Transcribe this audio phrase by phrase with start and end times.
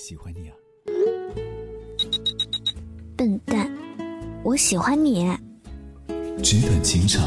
[0.00, 0.56] 喜欢你啊，
[3.18, 3.70] 笨蛋，
[4.42, 5.30] 我喜欢你。
[6.42, 7.22] 纸短情长，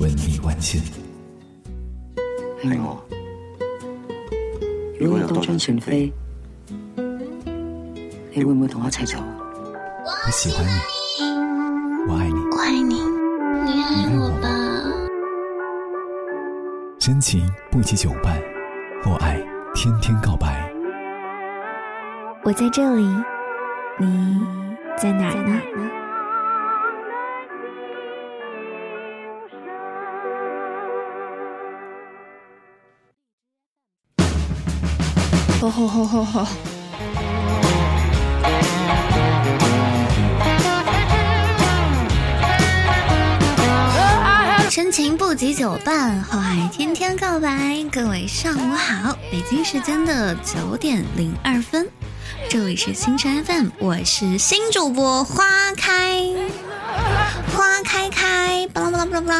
[0.00, 0.80] 吻你万千。
[2.62, 3.04] 係我。
[4.98, 6.10] 如果有多張船飛，
[8.32, 9.22] 你会唔会同我一齊走？
[10.26, 10.70] 我喜欢你，
[12.10, 12.94] 我爱你，我爱你，
[13.66, 14.48] 你爱我吧。
[16.98, 18.40] 真情不及久伴，
[19.04, 19.36] 我愛
[19.74, 20.66] 天天告白。
[22.48, 23.02] 我在这里，
[23.98, 24.40] 你
[24.96, 25.60] 在哪兒呢？
[35.60, 36.46] 吼吼吼吼吼！
[44.70, 47.84] 深情不及久伴，后爱天天告白。
[47.92, 51.86] 各位上午好，北京时间的九点零二分，
[52.50, 55.44] 这里是星辰 FM，我是新主播花
[55.76, 56.24] 开，
[57.54, 59.34] 花开开，巴拉巴拉巴拉巴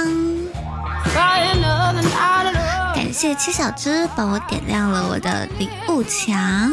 [2.42, 2.92] 拉。
[2.94, 6.70] 感谢七小只帮我点亮了我的礼物墙。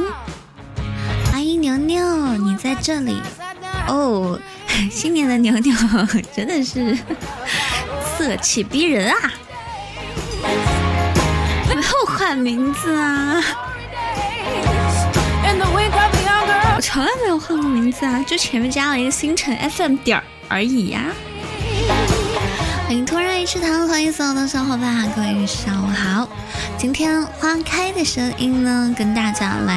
[1.32, 3.22] 欢迎牛牛，你在这里
[3.88, 4.38] 哦。
[4.92, 5.74] 新年的牛牛
[6.36, 6.98] 真的是
[8.18, 9.32] 色气逼人啊！
[11.70, 13.42] 没有换名字啊！
[16.88, 21.10] 从来没有換過名字啊，就前面加了一个星辰 FM 点而已呀、啊。
[22.88, 26.30] 歡迎突然一池塘，欢迎所有的小伙伴哈，各位上午好。
[26.78, 29.74] 今天花开的声音呢，跟大家来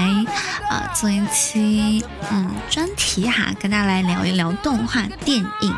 [0.68, 5.74] 啊、呃、做一期嗯专题哈，跟大家来聊一聊动画电影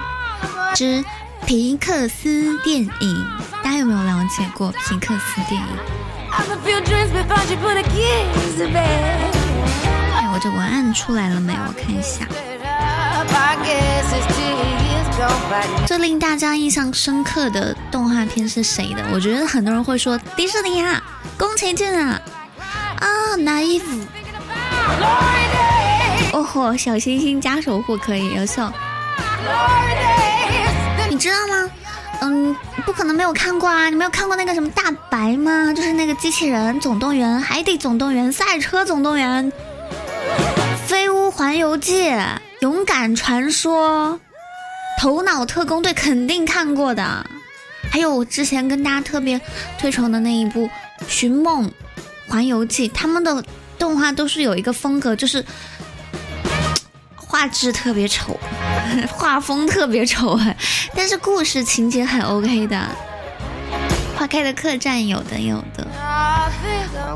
[0.75, 1.05] 之
[1.47, 3.27] 皮克斯电影。
[3.63, 5.69] 大家有没有了解过皮克斯电影？
[10.33, 11.53] 我这文案出来了没？
[11.55, 12.27] 我看一下。
[15.87, 19.05] 最令大家印象深刻的动画片是谁的？
[19.13, 21.03] 我觉得很多人会说迪士尼啊，
[21.37, 22.21] 宫崎骏啊，
[23.01, 23.87] 啊，哪一部？
[26.33, 28.71] 哦吼，小星星加守护可以優秀。
[31.09, 31.71] 你知道吗？
[32.23, 32.55] 嗯，
[32.87, 33.89] 不可能没有看过啊！
[33.89, 35.73] 你没有看过那个什么大白吗？
[35.75, 39.51] 就是那个机器人总动员、海底总动员、赛车总动员、
[41.41, 42.13] 环游记、
[42.61, 44.21] 勇敢传说、
[45.01, 47.25] 头脑特工队肯定看过的，
[47.91, 49.41] 还有我之前跟大家特别
[49.79, 50.67] 推崇的那一部
[51.09, 51.73] 《寻梦
[52.29, 53.43] 环游记》，他们的
[53.79, 55.43] 动画都是有一个风格，就是
[57.17, 58.39] 画质特别丑，
[59.11, 60.39] 画风特别丑，
[60.95, 62.87] 但是故事情节很 OK 的。
[64.15, 65.89] 花开的客栈有的有的，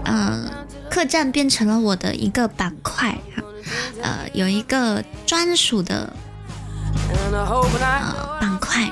[0.07, 0.51] 嗯，
[0.91, 3.44] 客栈变成了我的一个板块哈，
[4.03, 6.13] 呃，有一个专属的。
[7.11, 8.91] 呃，板块。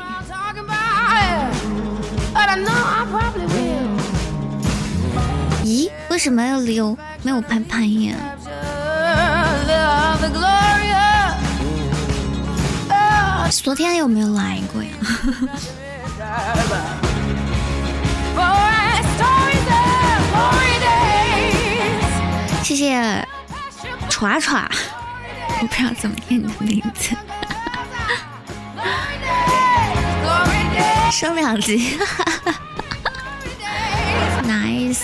[5.65, 8.17] 咦，为什么要留没有拍拍呀？
[13.63, 14.91] 昨天有没有来过呀？
[22.65, 23.23] 謝謝，
[24.13, 24.63] 歘歘，
[25.61, 27.17] 我不知道怎么念你的名字。
[31.11, 31.99] 升两级
[34.45, 35.01] ，nice，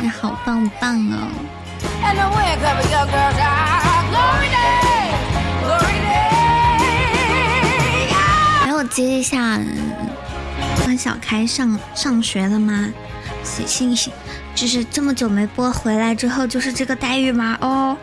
[0.00, 1.28] 你好棒棒哦！
[8.64, 9.58] 来我接一下，
[10.84, 12.90] 关小开上上学了嗎？
[13.42, 14.12] 寫信息，
[14.58, 17.56] 就是这么久没播，回来之后就是这个待遇吗？
[17.60, 17.96] 哦。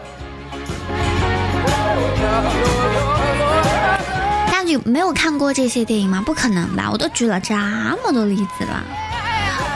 [4.47, 6.23] 大家有没有看过这些电影吗？
[6.25, 6.89] 不可能吧！
[6.89, 8.81] 我都举了这么多例子了。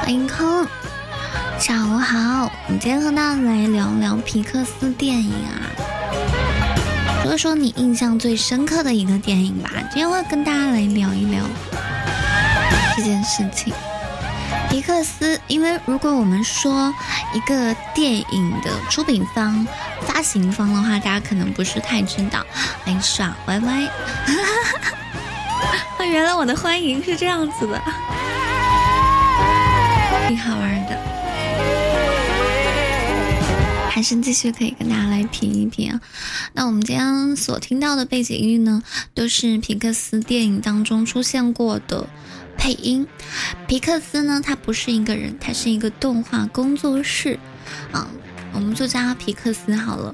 [0.03, 0.65] 欢迎空，
[1.59, 2.49] 下午好。
[2.67, 5.67] 我们今天和大家来聊聊皮克斯电影啊。
[7.23, 9.69] 说说你印象最深刻的一个电影吧。
[9.91, 11.43] 今天会跟大家来聊一聊
[12.95, 13.73] 这件事情。
[14.69, 16.93] 皮克斯，因为如果我们说
[17.33, 19.67] 一个电影的出品方、
[20.01, 22.45] 发行方的话，大家可能不是太知道。
[22.85, 23.89] 歡迎耍歪歪。
[26.05, 27.81] 原来我的欢迎是这样子的，
[30.27, 30.97] 挺好玩的。
[33.89, 35.99] 还是继续可以跟大家来品一品啊。
[36.53, 38.81] 那我们今天所听到的背景音乐呢，
[39.13, 42.07] 都是皮克斯电影当中出现过的
[42.59, 43.07] 配音。
[43.67, 47.39] 皮克斯呢，它不是一个人，它是一个动画工作室
[47.93, 48.05] 啊。
[48.51, 50.13] 我们就叫它皮克斯好了。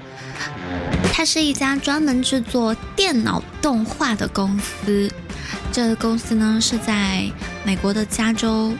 [1.12, 5.12] 它是一家专门制作电脑动画的公司，
[5.72, 7.30] 这个公司呢是在
[7.64, 8.76] 美国的加州，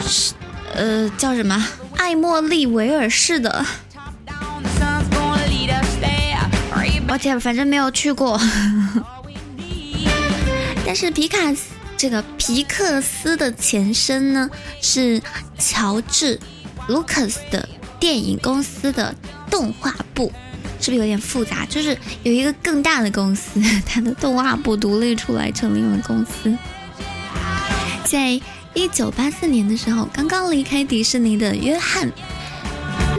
[0.00, 0.32] 是
[0.74, 1.62] 呃叫什么
[1.96, 3.64] 艾莫利维尔市的。
[7.10, 8.38] 我天，反正没有去过。
[10.88, 11.64] 但是皮卡斯
[11.98, 14.48] 这个皮克斯的前身呢
[14.80, 15.20] 是
[15.58, 16.40] 乔治
[16.86, 17.68] 卢卡斯的
[18.00, 19.14] 电影公司的
[19.50, 20.32] 动画部，
[20.80, 21.66] 是不是有点复杂？
[21.66, 26.56] 就是有一个更大的公司， 它的动画部独立出来成立了公司。
[28.06, 28.40] 在
[28.72, 32.10] 一九八四年的时候，刚刚离开迪士尼的约翰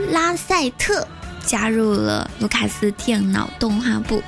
[0.09, 1.07] 拉塞特。
[1.49, 4.21] 加入了卢卡斯电脑动画部，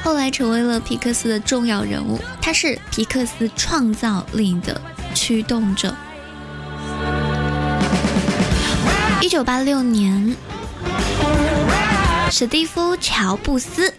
[0.00, 2.20] 后来成为了皮克斯的重要人物。
[2.40, 4.80] 他是皮克斯创造力的
[5.12, 5.92] 驱动者。
[9.20, 10.36] 一九八六年，
[12.30, 13.92] 史蒂夫·乔布斯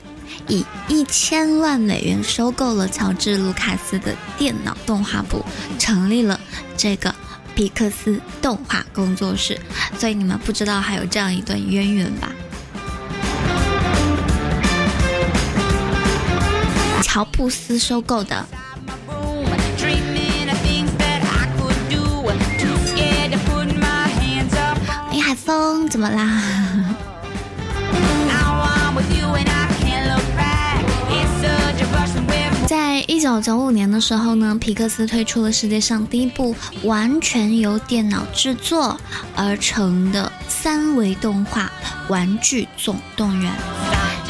[0.47, 5.43] 以一千万美元收购了乔治·卢卡斯的电脑动画部，
[5.77, 6.39] 成立了
[6.77, 7.13] 这个
[7.53, 9.59] 皮克斯动画工作室。
[9.97, 12.31] 所以你们不知道还有这样一段渊源吧？
[17.01, 18.45] 乔布斯收购的。
[25.11, 26.41] 哎，海风怎么啦？
[32.67, 38.95] 在一九九五年的时候呢，皮克斯推出了世界上第一部完全由电脑制作
[39.35, 41.63] 而成的三维动画
[42.11, 43.51] 《玩具总动员》。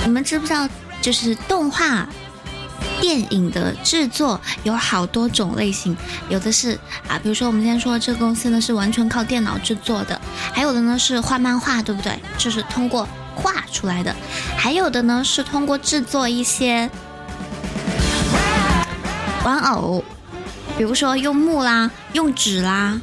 [0.05, 0.69] 你们知不知道？
[1.01, 2.07] 就是动画。
[3.01, 5.95] 电影的制作有好多种类型，
[6.29, 6.77] 有的是
[7.07, 10.19] 啊，比如说我们今天说这个公司呢是完全靠电脑制作的，
[10.53, 12.19] 还有的呢是画漫画，对不对？
[12.37, 14.15] 就是通过画出来的，
[14.57, 16.89] 还有的呢是通过制作一些
[19.43, 20.03] 玩偶，
[20.77, 22.99] 比如说用木啦、用纸啦、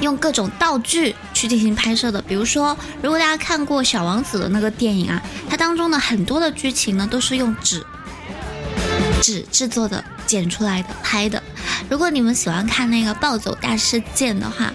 [0.00, 2.20] 用各种道具去进行拍摄的。
[2.22, 7.86] 比如说，如果大家看过《小王子》的那个电影啊，它当中的很多的剧情呢都是用纸。
[9.22, 11.42] 纸制作的、剪出来的、拍的。
[11.88, 14.66] 如果你们喜欢看那个《暴走大事件》的话，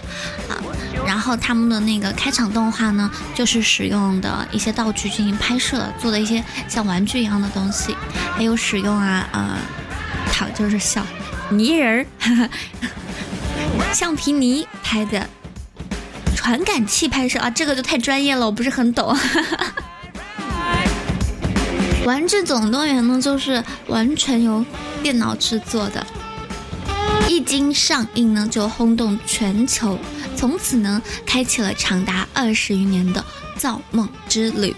[0.48, 0.58] 啊，
[1.06, 7.96] 然后他们的那个开场动画呢，就是使用的一些道具进行拍摄，做的一些像玩具一样的东西，
[8.34, 9.58] 还有使用啊，呃，
[10.32, 11.06] 好，就是小
[11.50, 12.50] 泥人儿、
[13.92, 15.28] 橡皮泥拍的
[16.34, 19.16] 传感器拍摄啊，这个就太专业了，我不是很懂。
[22.06, 24.64] 玩具总动员呢，就是完全由
[25.02, 26.06] 电脑制作的，
[27.28, 29.98] 一经上映呢就轰动全球，
[30.36, 33.24] 从此呢开启了长达二十余年的
[33.56, 34.72] 造梦之旅。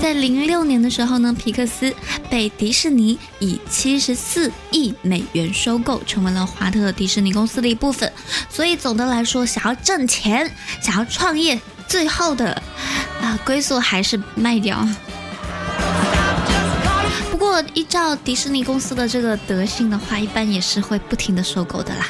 [0.00, 1.94] 在零六年的时候呢，皮克斯
[2.30, 8.10] 被迪士尼以七十四亿美元收购，成为了华特迪士尼公司的一部分。
[8.48, 10.50] 所以总的来说，想要挣钱，
[10.80, 12.62] 想要创业，最后的
[13.20, 14.88] 啊归宿还是卖掉。
[17.74, 22.06] 依照迪士尼公司的这个德性的话，一般也是会不停的收购的啦。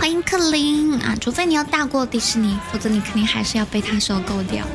[0.00, 4.66] 欢迎克林啊，除非你要大过迪士尼，否则你肯定还是要被他收购掉。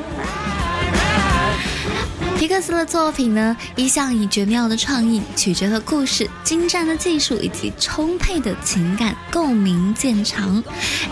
[2.38, 10.62] 皮克斯的作品呢，一向以绝妙的创意、曲折的故事、精湛的技术以及充沛的情感共鸣见长。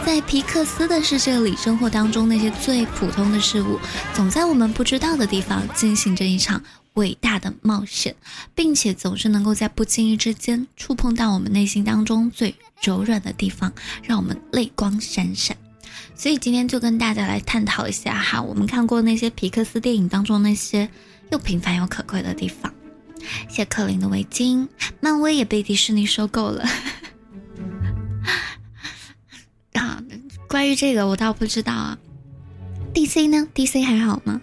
[0.04, 3.80] 在皮克斯的世界里，生活当中那些最普通的事物，
[4.14, 6.62] 总在我们不知道的地方进行着一场。
[6.96, 8.14] 伟大的冒险，
[8.54, 13.72] 并且总是能够在不经意之间触碰到我们内心当中最柔软的地方，
[14.02, 15.56] 让我们泪光闪闪。
[16.14, 20.88] 所以今天就跟大家来探讨一下哈，我们看过那些皮克斯电影当中那些
[21.30, 22.72] 又平凡又可贵的地方。
[23.48, 24.68] 谢克林的围巾，
[25.00, 26.66] 漫威也被迪士尼收购了。
[29.74, 30.02] 啊，
[30.48, 31.98] 关于这个我倒不知道啊。
[32.94, 34.40] DC 呢？DC 还好吗？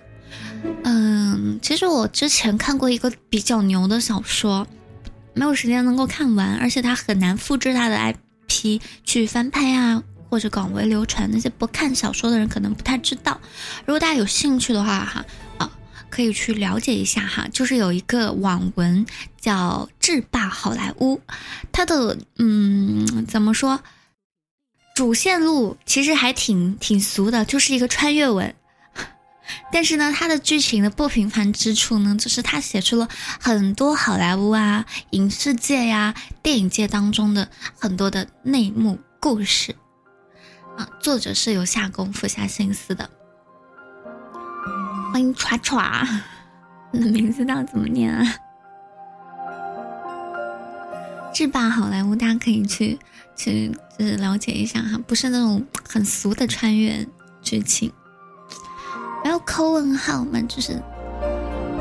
[0.83, 4.65] 嗯，其实我之前看过一个比较牛的小说，
[5.33, 11.29] 没有时间能够看完，而且它很难复制它的 IP 去翻拍啊，或者广为流传。
[11.31, 13.39] 那些不看小说的人可能不太知道。
[13.85, 15.25] 如果大家有兴趣的话，哈
[15.57, 15.71] 啊，
[16.09, 17.47] 可以去了解一下哈。
[17.51, 19.05] 就是有一个网文
[19.39, 21.15] 叫《制霸好莱坞》，
[21.71, 23.81] 它的嗯怎么说，
[24.95, 28.53] 主线路其实还挺挺俗的，就是一个穿越文。
[29.71, 33.07] 但是呢，它的剧情的不平凡之处呢，就是它写出了
[33.39, 39.75] 很多好莱坞啊、影视界呀、电影界当中的很多的内幕故事。
[40.77, 43.09] 啊，作者是有下功夫、下心思的。
[45.11, 46.07] 欢迎歘歘，
[46.91, 48.35] 你的名字到底怎么念啊？
[51.33, 52.97] 制霸好莱坞，大家可以去
[53.35, 57.07] 去就是了解一下哈，不是那种很俗的穿越
[57.41, 57.91] 剧情，
[59.23, 60.81] 没有扣问号嘛，就是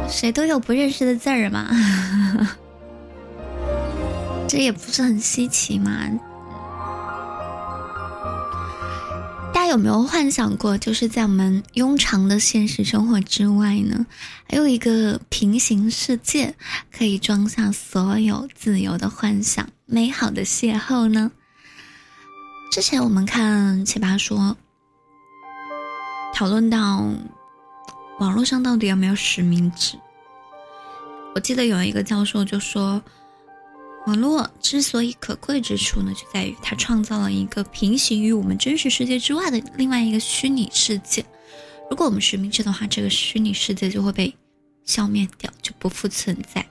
[0.09, 1.69] 谁都有不认识的字儿嘛，
[4.49, 5.91] 这也不是很稀奇嘛。
[9.55, 14.07] 大家有没有幻想过，就是在我们庸常的现实生活之外呢，
[14.49, 16.55] 还有一个平行世界，
[16.91, 21.31] 可以装下所有自由的幻想、美好的邂逅呢？
[22.73, 24.57] 之前我们看奇葩说，
[26.43, 27.09] 讨论到
[28.19, 29.97] 网络上到底有没有实名制，
[31.37, 33.01] 我记得有一个教授就说。
[34.09, 41.25] 网络之所以可贵之处呢，就在于它创造了一个平行于我们真实世界之外的另外一个虚拟世界。
[41.89, 44.35] 如果我们实名制的话，这个虚拟世界就会被
[44.85, 46.67] 消灭掉，就不复存在。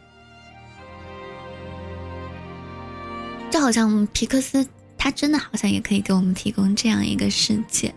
[3.49, 7.95] 就好像皮克斯，它真的好像也可以给我们提供这样一个世界。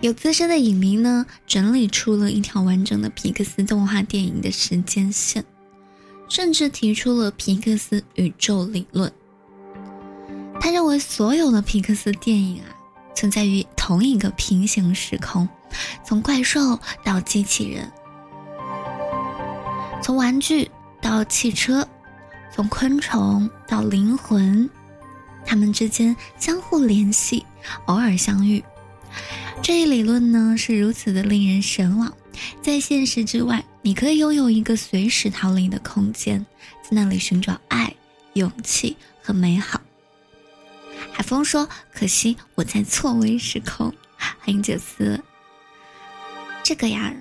[0.00, 5.44] 有资深的影迷呢，整理出了一条完整的皮克斯动画电影的时间线。
[6.28, 9.10] 甚至提出了皮克斯宇宙理论。
[10.60, 12.68] 他认为所有的皮克斯电影啊，
[13.14, 15.48] 存在于同一个平行时空，
[16.04, 17.90] 从怪兽到机器人，
[20.02, 21.88] 从玩具到汽车，
[22.54, 24.68] 从昆虫到灵魂，
[25.46, 27.46] 他们之间相互联系，
[27.86, 28.62] 偶尔相遇。
[29.62, 32.12] 这一理论呢，是如此的令人神往。
[32.62, 36.44] 在现实之外，你可以拥有一个随时逃离的空间，
[36.82, 37.94] 在那里寻找爱、
[38.32, 39.80] 勇气和美好。
[41.12, 45.22] 海风说：“可惜我在错位时空。”欢迎九思。
[46.62, 47.14] 这个呀，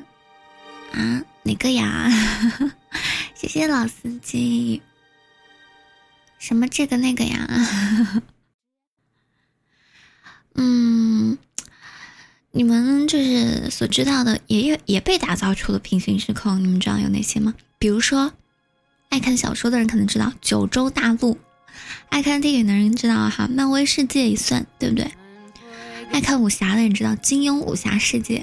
[0.93, 2.09] 啊，哪个呀？
[3.35, 4.81] 谢谢老司机。
[6.39, 8.23] 什么这个那个呀？
[10.55, 11.37] 嗯。
[12.57, 16.59] 你们就是所知道的，也有也被打造出了平行时空。
[16.59, 17.53] 你们知道有哪些吗？
[17.77, 18.33] 比如说，
[19.09, 21.35] 爱看小说的人可能知道《九州大陆》，
[22.09, 25.07] 爱看电影的人知道哈，《漫威世界》也算，对不对？
[26.11, 28.39] 爱看武侠的人知道《金庸武侠世界》，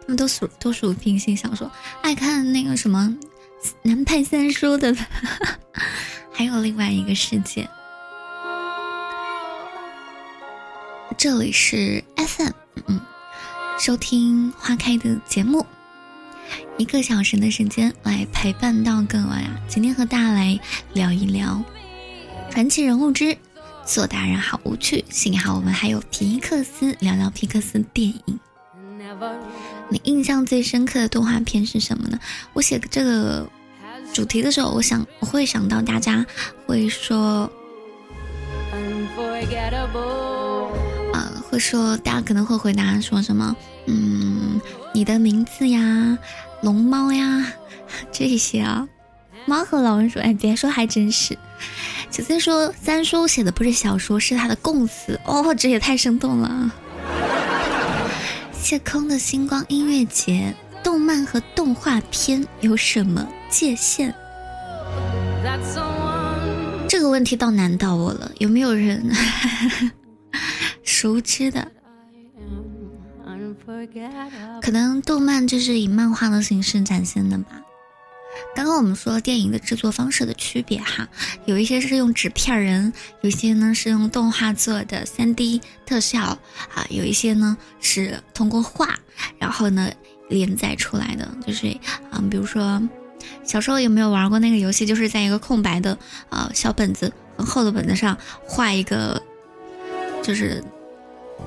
[0.00, 1.70] 他们都属都属平行小说。
[2.00, 3.14] 爱看那个什么
[3.82, 4.96] 南派三叔的，
[6.32, 7.68] 还有另外一个世界。
[11.18, 12.50] 这里是 FM，
[12.86, 13.00] 嗯。
[13.76, 15.66] 收听花开的节目，
[16.78, 19.60] 一个小时的时间来陪伴到各位啊！
[19.68, 20.58] 今天和大家来
[20.92, 21.60] 聊一聊
[22.50, 23.36] 传奇人物之
[23.84, 25.04] 做大人好无趣。
[25.10, 28.38] 幸好我们还有皮克斯，聊聊皮克斯电影。
[29.88, 32.18] 你印象最深刻的动画片是什么呢？
[32.52, 33.50] 我写这个
[34.12, 36.24] 主题的时候，我想我会想到大家
[36.66, 37.50] 会说。
[38.72, 40.43] Unforgettable
[41.54, 43.54] 会说，大家可能会回答说什么？
[43.86, 44.60] 嗯，
[44.92, 46.18] 你的名字呀，
[46.62, 47.46] 龙猫呀，
[48.10, 48.88] 这些啊。
[49.46, 51.38] 猫和老人说，哎，别说，还真是。
[52.10, 55.20] 小三说，三叔写的不是小说，是他的供词。
[55.24, 56.72] 哦，这也太生动了。
[58.60, 64.12] 谢空的星光音乐节，动漫和动画片有什么界限？
[66.88, 69.08] 这个问题倒难到我了，有没有人？
[71.04, 71.70] 熟知的，
[74.62, 77.60] 可能动漫就是以漫画的形式展现的吧。
[78.56, 81.06] 刚刚我们说电影的制作方式的区别哈，
[81.44, 86.22] 有一些是用纸片人，有些呢是用动画做的三 D 特效
[86.74, 88.98] 啊，有一些呢是通过画，
[89.38, 89.90] 然后呢
[90.30, 91.28] 连载出来的。
[91.46, 91.66] 就是
[92.10, 92.80] 啊，比如说
[93.42, 94.86] 小时候有没有玩过那个游戏？
[94.86, 95.98] 就是在一个空白的
[96.30, 99.22] 啊小本子很厚的本子上画一个，
[100.22, 100.64] 就是。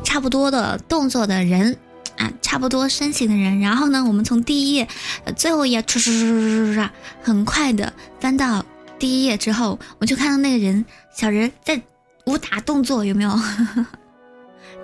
[0.03, 1.77] 差不多的动作的人
[2.17, 4.87] 啊，差不多身形的人，然后呢，我们从第一页，
[5.25, 6.89] 呃最后一页，唰唰唰唰唰唰，
[7.21, 8.65] 很快的翻到
[8.97, 10.83] 第一页之后，我就看到那个人
[11.15, 11.79] 小人在
[12.25, 13.39] 武打动作，有没有？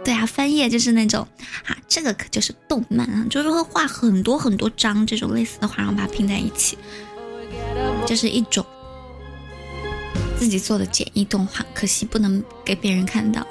[0.03, 1.25] 对啊，翻页就是那种
[1.65, 6.77] 啊，这个可就是动漫啊，就是会画很多很多张这种类似的画，然后把它拼在一起，
[8.05, 8.65] 这是一种
[10.37, 13.47] 自己做的简易动画，可惜不能给别人看到。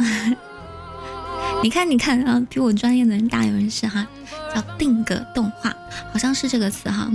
[1.62, 4.04] 你看，你看啊，比我专业的人大有人是哈，
[4.52, 5.72] 叫定格动画，
[6.12, 7.08] 好像是这个词哈。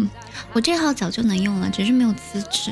[0.54, 2.72] 我这号早就能用了，只是没有资质。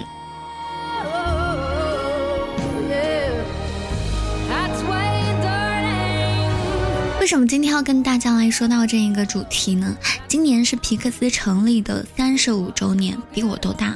[7.19, 9.97] 为什么今天要跟大家来说到这一个主题呢？
[10.29, 13.93] 今年是皮克斯成立的三十五周年，比我都大。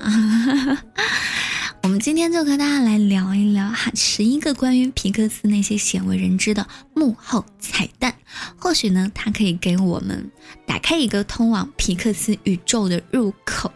[1.82, 8.16] 我们今天就和大家来聊一聊哈，十一个关于皮克斯那些鲜为人知的幕后彩蛋。
[8.58, 10.30] 或许呢，它可以给我们
[10.68, 13.72] 打开一个通往皮克斯宇宙的入口。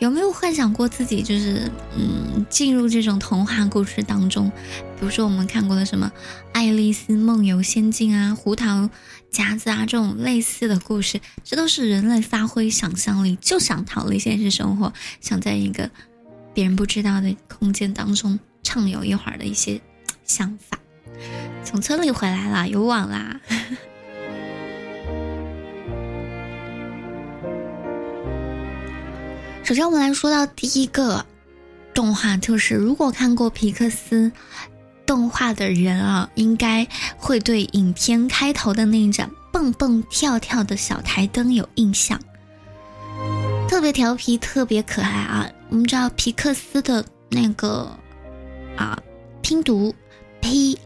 [0.00, 4.50] 有没有幻想过自己就是嗯进入这种童话故事当中？
[4.98, 6.10] 比如说我们看过的什么
[6.52, 8.90] 《爱丽丝梦游仙境》啊，《胡桃
[9.30, 15.88] 夹子》啊这种类似的故事，这都是人类发挥想象力就想逃离现实生活，想在一个。
[16.54, 19.80] 别人不知道的空间当中畅游一会儿的一些
[20.24, 20.78] 想法。
[21.64, 23.40] 从村里回来了，有网啦。
[29.64, 31.24] 首先，我们来说到第一个
[31.92, 34.30] 动画，就是如果看过皮克斯
[35.06, 42.20] 动画的人啊，应该会对影片开头的那一盏蹦蹦跳跳的小台灯有印象。
[43.68, 45.50] 特别调皮，特别可爱啊！
[45.70, 47.98] 我们知道皮克斯的那个
[48.76, 48.98] 啊
[49.42, 49.94] 拼读
[50.40, 50.78] P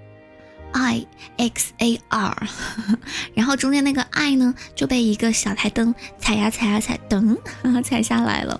[0.72, 1.06] I
[1.36, 2.48] X A R，
[3.34, 7.36] 然后中间那个 I 呢就被一个小台灯踩呀踩呀踩，噔
[7.82, 8.58] 踩下来了，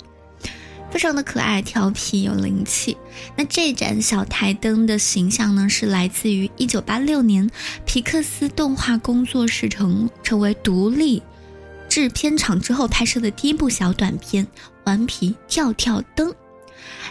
[0.91, 2.97] 非常的可爱、调皮、有灵气。
[3.37, 7.49] 那这盏小台灯的形象呢，是来自于一九八六年
[7.85, 11.23] 皮克斯动画工作室成成为独立。
[11.89, 14.45] 制片厂之后拍摄的第一部小短片
[14.85, 16.31] 《顽皮跳跳灯》，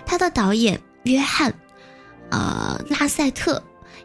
[0.06, 1.54] 他的导演约翰，
[2.30, 3.62] 呃拉塞特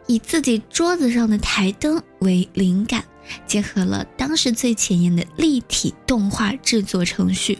[0.07, 3.05] 以自己桌子上的台灯为灵感，
[3.45, 7.59] 结合了当时最前沿的立体动画制作程序，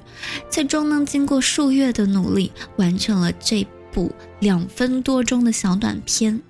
[0.50, 6.41] 最终呢经过数月的努力，完成了这部两分多钟的小短片。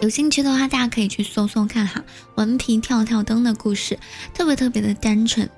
[0.00, 2.00] 有兴趣的话，大家可以去搜搜看哈，
[2.36, 3.98] 《顽皮跳跳灯》的故事
[4.32, 5.48] 特别特别的单纯，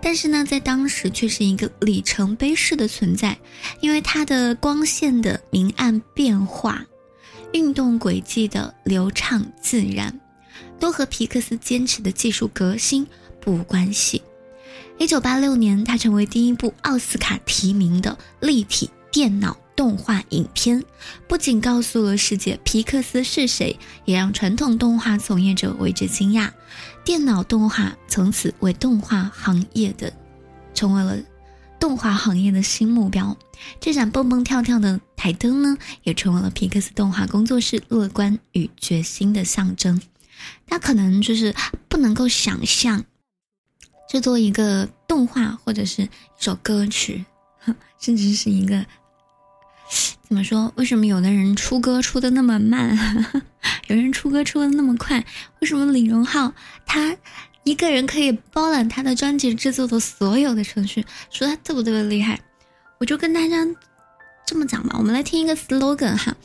[0.00, 3.36] 但是呢，在当时却是一个里程碑式的存在，
[3.80, 6.82] 因为它的光线的明暗变化、
[7.52, 10.18] 运动轨迹的流畅自然，
[10.78, 13.06] 都和皮克斯坚持的技术革新
[13.38, 14.22] 不无关系。
[14.96, 19.58] 一九八六年，它成为第一部奥斯卡提名的立体电脑。
[19.80, 20.84] 动画影片
[21.26, 26.50] 不仅告诉了世界皮克斯是谁，也让传统动画从业者为之惊讶。
[27.02, 30.12] 电脑动画从此为动画行业的
[30.74, 31.16] 成为了
[31.78, 33.34] 动画行业的新目标。
[33.80, 39.98] 这盏蹦蹦跳跳的台灯呢，也成为了皮克斯动画工作室乐观与决心的象征。
[40.66, 41.54] 他可能就是
[41.88, 43.02] 不能够想象
[44.10, 47.24] 制作一个动画或者是一首歌曲，
[47.98, 48.84] 甚至是一个。
[50.28, 50.72] 怎么说？
[50.76, 52.96] 为什么有的人出歌出的那么慢，
[53.88, 55.24] 有人出歌出的那么快？
[55.60, 56.52] 为什么李荣浩
[56.86, 57.16] 他
[57.64, 61.04] 一个人可以包揽他的专辑制作的所有的程序？
[61.30, 62.40] 说他特别特别厉害，
[62.98, 63.66] 我就跟大家
[64.46, 64.94] 这么讲吧。
[64.96, 66.36] 我们来听一个 slogan 哈，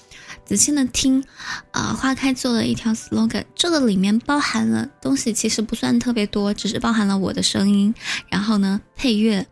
[0.43, 1.23] 仔细的听，
[1.71, 7.93] 啊，花开做了一条 slogan，这个里面包含了东西其实不算特别多，只是包含了我的声音，
[8.29, 9.45] 然后呢配乐。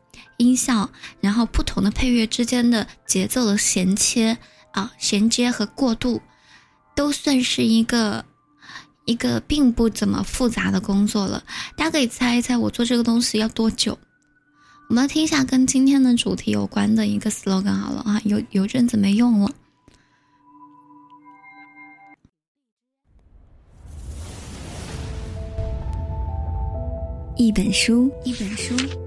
[0.43, 0.89] 音效，
[1.21, 4.37] 然后不同的配乐之间的节奏的衔接
[4.73, 6.21] 啊，衔接和过渡，
[6.95, 8.25] 都算是一个
[9.05, 11.43] 一个并不怎么复杂的工作了。
[11.77, 13.97] 大家可以猜一猜，我做这个东西要多久？
[14.89, 19.49] 我们来听一下跟今天的主题有关的一个 slogan 好了啊，有有阵子没用了。
[27.35, 29.02] 一本书，一本书。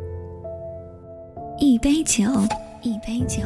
[1.58, 2.24] 一杯酒，
[2.82, 3.42] 一杯酒，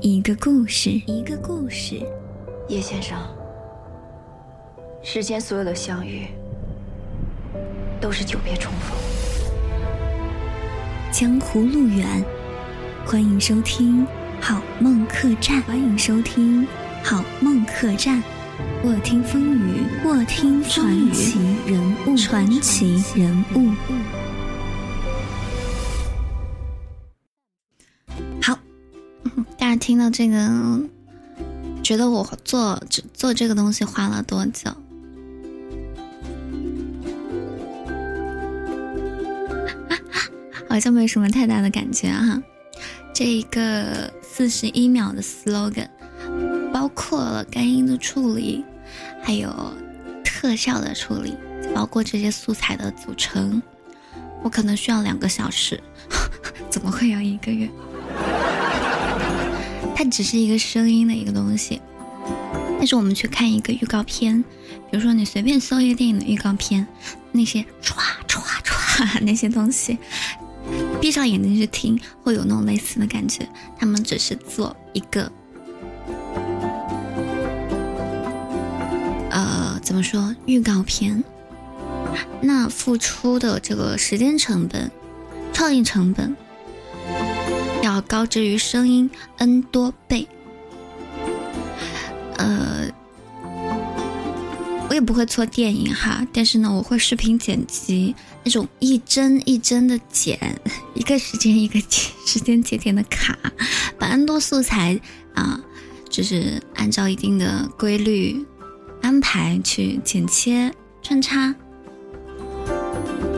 [0.00, 2.00] 一个故事，一个故事。
[2.68, 3.18] 叶先生，
[5.02, 6.28] 世间所有的相遇，
[8.00, 8.96] 都是久别重逢。
[11.10, 12.24] 江湖路远，
[13.04, 14.06] 欢迎收听
[14.40, 15.60] 《好梦客栈》。
[15.64, 16.62] 欢迎收听
[17.02, 18.18] 《好梦客栈》。
[18.84, 23.70] 卧听风雨，卧听传奇人物，传奇人物。
[28.42, 28.58] 好，
[29.58, 30.80] 大家听到这个，
[31.82, 34.70] 觉得我做做这个东西花了多久？
[40.68, 42.42] 好像没什么太大的感觉哈。
[43.12, 45.88] 这一个四十一秒的 slogan。
[46.72, 48.64] 包括了干音的处理，
[49.22, 49.52] 还有
[50.24, 51.34] 特效的处理，
[51.74, 53.60] 包括这些素材的组成，
[54.42, 55.80] 我可能需要两个小时，
[56.70, 57.68] 怎么会要一个月？
[59.94, 61.80] 它只是一个声音的一个东西，
[62.78, 64.42] 但是我们去看一个预告片，
[64.90, 66.86] 比如说你随便搜一个电影的预告片，
[67.32, 69.98] 那些唰唰唰那些东西，
[71.00, 73.46] 闭上眼睛去听，会有那种类似的感觉。
[73.78, 75.30] 他们只是做一个，
[79.90, 80.36] 怎么说？
[80.46, 81.24] 预告片，
[82.40, 84.88] 那付出的这个时间成本、
[85.52, 86.36] 创意成本，
[87.82, 90.28] 要高之于声音 n 多倍。
[92.36, 92.88] 呃，
[94.88, 100.38] 我也不会做电影哈，但是呢，我会视频剪辑，那种一帧一帧的剪，
[100.94, 101.80] 一个时间一个
[102.24, 103.36] 时间节点的卡，
[103.98, 105.00] 把 N 多素材
[105.34, 105.60] 啊，
[106.08, 108.46] 就是按照一定的规律
[109.02, 111.54] 安排去剪切穿插，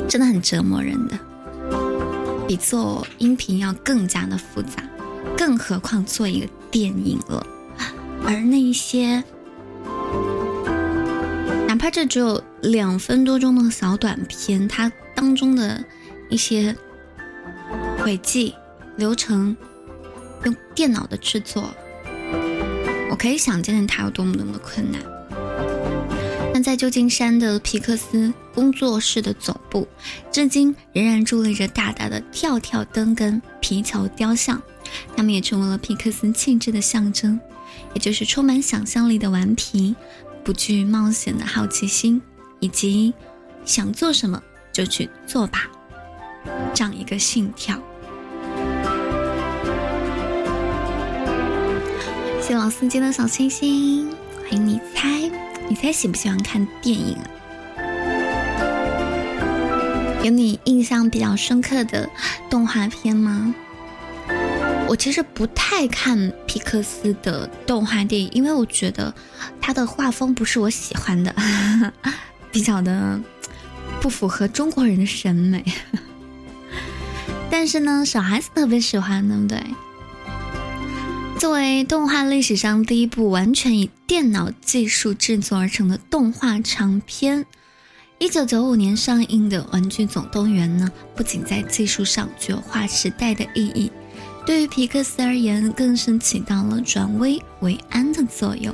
[0.09, 1.19] 真的很折磨人的，
[2.47, 4.83] 比做音频要更加的复杂，
[5.37, 7.47] 更何况做一个电影了。
[8.25, 9.23] 而那一些，
[11.67, 15.83] 哪怕这只有两分多钟的小短片，它当中的
[16.29, 16.77] 一些
[18.03, 18.55] 轨迹
[18.97, 19.57] 流程，
[20.45, 21.71] 用电脑的制作，
[23.11, 25.01] 我可以想见见它有多么多么的困难。
[26.63, 29.89] 在旧金山的皮克斯工作室的总部，
[30.31, 34.63] 至今仍然伫立着大大的跳跳灯跟皮球雕像，
[35.17, 37.39] 它们也成为了皮克斯气质的象征。
[37.95, 39.95] 也就是充满想象力的顽皮，
[40.43, 42.21] 不惧冒险的好奇心，
[42.59, 43.13] 以及
[43.67, 45.71] 想做什么就去做吧
[46.73, 47.79] 这样一个信条。
[52.41, 54.11] 谢老司机的小星星，
[54.43, 55.31] 欢迎你猜，
[55.69, 57.27] 你猜喜不喜欢看电影啊？
[60.23, 62.09] 有你印象比较深刻的
[62.51, 63.55] 动画片吗？
[64.89, 69.15] 我其实不太看皮克斯的动画电影，因为我觉得
[69.61, 71.35] 它的画风不是我喜欢的，
[72.53, 73.19] 比较的
[74.01, 75.65] 不符合中国人的审美。
[77.51, 79.59] 但是呢，小孩子特别喜欢，对不对？
[81.43, 87.45] 作为动画历史上第一部完全以电脑技术制作而成的动画长片，
[88.21, 93.91] 一九九五年上映的《玩具总动员》呢，不仅在技术上具有划时代的意义。
[94.47, 98.73] 对于皮克斯而言，更是起到了转危为安的作用。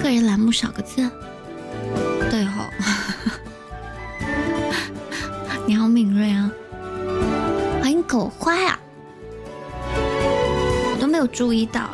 [0.00, 1.10] 个人栏目少个字，
[2.30, 2.62] 对吼，
[5.66, 6.48] 你好敏锐啊！
[7.80, 8.78] 欢迎狗花呀，
[11.22, 11.88] 有注意到。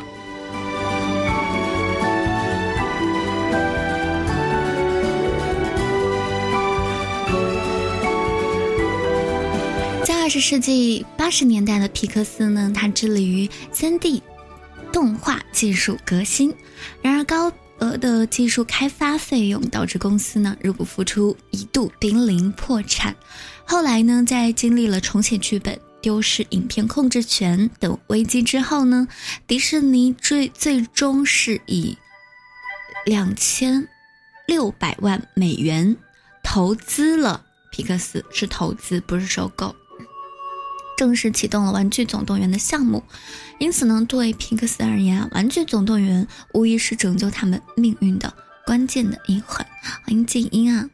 [10.03, 14.23] 在二十世纪八十年代的皮克斯呢，它致力于三 D
[14.91, 16.51] 动画技术革新。
[17.03, 23.15] 然而，高额的技术开发费用导致公司呢入不敷出，一度濒临破产。
[23.63, 29.07] 后来呢，在经历了重写剧本、丢失影片控制权等危机之后呢，
[29.47, 31.97] 迪士尼最最终是以
[33.05, 33.87] 两千
[34.47, 35.97] 六百万美元
[36.43, 39.75] 投资了皮克斯，是投资，不是收购。
[40.97, 43.03] 正式启动了《玩具总动员》的项目，
[43.57, 48.33] 因此呢，对皮克斯而言，《玩具总动员》无疑是拯救他们命运的
[48.65, 49.65] 关键的一环。
[50.03, 50.89] 欢迎静音啊，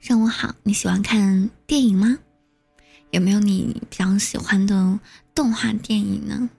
[0.00, 2.18] 上午好，你喜欢看电影吗？
[3.14, 4.98] 有没有你比较喜欢的
[5.36, 6.50] 动画电影呢？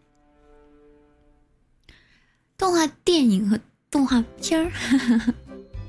[2.58, 3.60] 动画电影和
[3.92, 4.72] 动画片儿，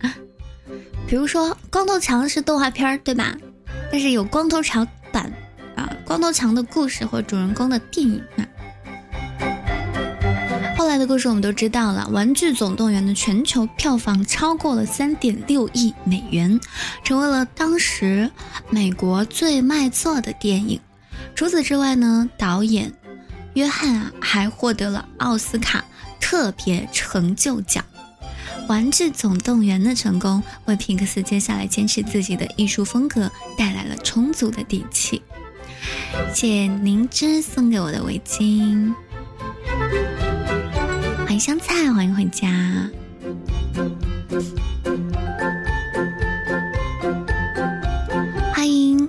[1.07, 3.39] 比如说《光头强》是动画片儿，对吧？
[3.93, 5.33] 但是有光头强版。
[5.77, 8.49] 啊，光头强的故事或主人公的电影啊。
[10.77, 16.61] 后来的故事我们都知道了，《玩具总动员》的全球票房超过了三点六亿美元，
[17.03, 18.31] 成为了当时
[18.69, 20.79] 美国最卖座的电影。
[21.35, 22.93] 除此之外呢，导演
[23.55, 25.83] 约翰啊还获得了奥斯卡
[26.21, 27.83] 特别成就奖。
[28.69, 35.23] 《玩具总动员》的成功为皮克斯接下来坚持自己的艺术风格带来了充足的底气。
[36.35, 38.93] 谢灵芝送给我的围巾，
[41.39, 42.49] 香菜，欢迎回家，
[48.55, 49.09] 欢迎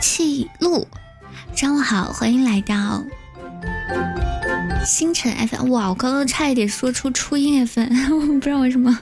[0.00, 0.86] 气路，
[1.54, 3.04] 上午好，欢迎来到
[4.84, 8.98] 星辰 FM，哇，我刚刚差一点说出初音 FM， 我不知道为什么。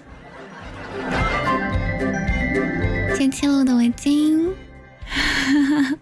[3.16, 4.48] 谢气路的围巾。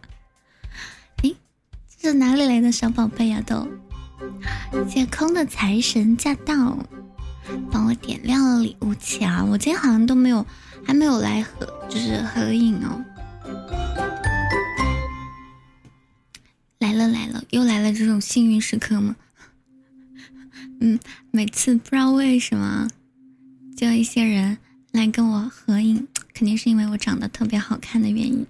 [1.23, 1.31] 哎
[2.01, 3.43] 这是哪里来的小宝贝呀？
[3.47, 3.69] 都
[4.89, 6.79] 谢空的财神驾到，
[7.71, 9.49] 帮我点亮了礼物墙。
[9.51, 10.47] 我今天好像都没有，
[10.85, 13.05] 还没有来合，就是合影哦。
[16.79, 19.17] 来了来了，又来了这种幸运时刻吗？
[20.81, 20.99] 嗯，
[21.31, 22.89] 每次不知道为什么，
[23.77, 24.59] 就一些人
[24.93, 28.47] 来跟我合影，肯定是因为我长得特别好看的原因。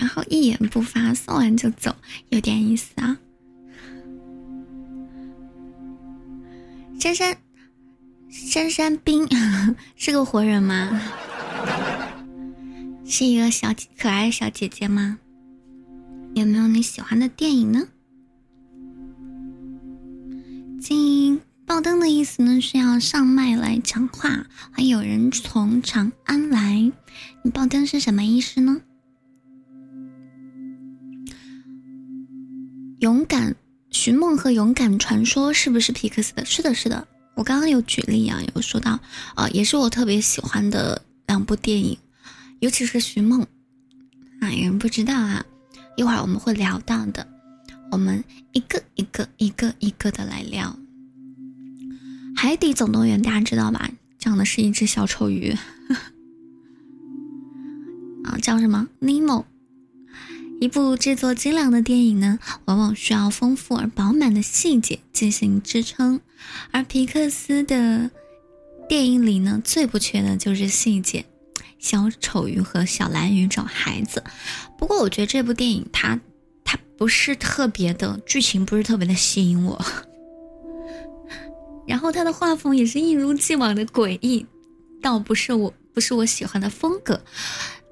[0.00, 1.94] 然后一言不发，送完就走，
[2.30, 3.18] 有点意思啊。
[6.98, 7.36] 珊珊，
[8.30, 9.28] 珊珊冰
[9.96, 10.98] 是个活人吗？
[13.04, 15.18] 是一个小可爱小姐姐吗？
[16.34, 17.86] 有没有你喜欢的电影呢？
[20.80, 26.90] 金爆灯的意思呢是要上麦来讲话，欢迎有人从长安来，
[27.44, 28.80] 你爆灯是什么意思呢？
[33.00, 33.56] 勇敢
[33.90, 36.44] 寻梦和勇敢传说是不是皮克斯的？
[36.44, 37.08] 是的，是的。
[37.34, 39.00] 我刚刚有举例啊，有说到，
[39.36, 41.96] 呃，也是我特别喜欢的两部电影，
[42.58, 43.40] 尤其是寻梦
[44.40, 45.42] 啊，有人不知道啊，
[45.96, 47.26] 一会儿我们会聊到的，
[47.90, 50.78] 我们一个一个一个一个的来聊。
[52.36, 53.90] 海底总动员大家知道吧？
[54.18, 55.56] 讲的是一只小丑鱼，
[58.24, 58.86] 啊，叫什么？
[58.98, 59.46] 尼莫。
[60.60, 66.20] 一部制作精良的电影呢，往往需要丰富而饱满的细节进行支撑，
[66.70, 68.10] 而皮克斯的
[68.86, 71.24] 电影里呢，最不缺的就是细节。
[71.78, 74.22] 小丑鱼和小蓝鱼找孩子，
[74.76, 76.20] 不过我觉得这部电影它
[76.62, 79.82] 它不是特别的剧情，不是特别的吸引我。
[81.86, 84.44] 然后它的画风也是一如既往的诡异，
[85.00, 87.18] 倒不是我不是我喜欢的风格。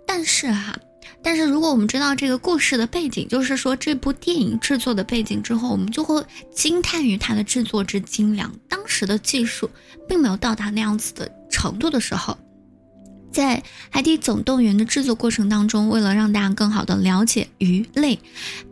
[0.07, 0.78] 但是哈。
[1.22, 8.52] 但是如果我们知道这个故事的背景，就是说这部电影制作的背景之后，我们就会惊叹于它的制作之精良。
[8.68, 9.68] 当时的技术
[10.09, 12.38] 并没有到达那样子的程度的时候，
[13.31, 13.57] 在
[13.90, 18.18] 《海底总动员》的制作过程当中，为了让大家更好的了解鱼类，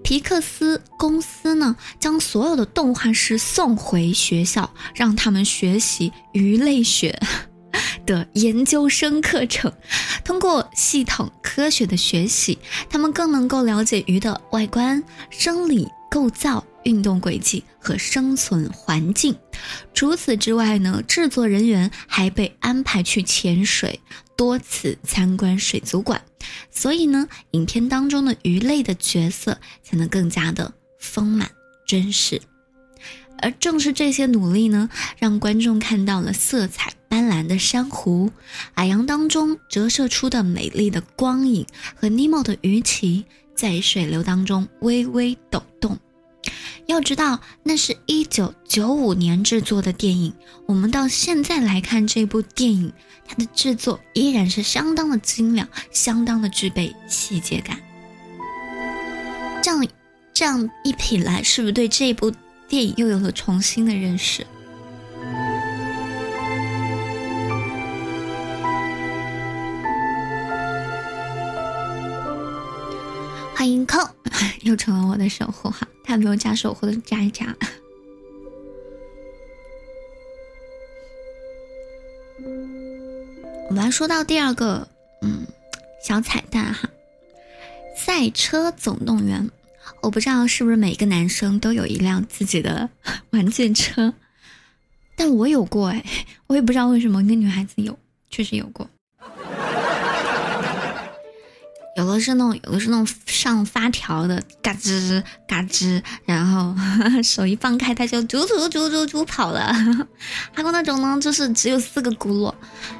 [0.02, 7.20] 皮克斯公司呢将所有的动画师送回学校，让他们学习鱼类学。
[8.06, 9.70] 的研究生课程，
[10.24, 19.36] 通过系统科学的学习，他们更能够了解鱼的外观、生理构造、运动轨迹和生存环境。
[19.92, 24.00] 除此之外呢，制作人员还被安排去潜水，
[24.36, 26.22] 多次参观水族馆，
[26.70, 31.50] 所以呢，影片当中的鱼类的角色才能更加的丰满
[31.86, 32.40] 真实。
[33.42, 34.88] 而正是这些努力呢，
[35.18, 36.92] 让观众看到了色彩。
[37.08, 38.30] 斑斓的珊瑚，
[38.74, 45.98] 海洋当中折射出的美丽的光影和尼莫的鱼鳍在水流当中微微抖动。
[46.86, 50.32] 要知道，那是一九九五年制作的电影，
[50.66, 52.92] 我们到现在来看这部电影，
[53.26, 57.80] 它的制作依然是相当的精良，相当的具备细节感。
[59.60, 59.86] 这样
[60.32, 62.32] 这样一品来，是不是对这部
[62.68, 64.46] 电影又有了重新的认识？
[73.56, 73.98] 欢迎空，
[74.60, 77.56] 又成了我的守护哈，他没有加守护的加一加。
[83.70, 84.86] 我们来说到第二个，
[85.22, 85.46] 嗯，
[86.04, 86.90] 小彩蛋哈，
[87.98, 89.42] 《赛车总动员》。
[90.02, 92.90] 我不知道是不是每个男生都有一辆自己的
[93.30, 94.12] 玩具车，
[95.16, 96.04] 但我有过哎，
[96.46, 98.90] 我也不知道为什么一个女孩子有，确实有过。
[101.96, 106.74] 有的是那种，有的是那种上发条的，嘎吱嘎吱，然后
[107.24, 109.72] 手一放开，它就啾啾啾啾啾跑了。
[110.52, 112.54] 还有那种呢，就是只有四个轱辘，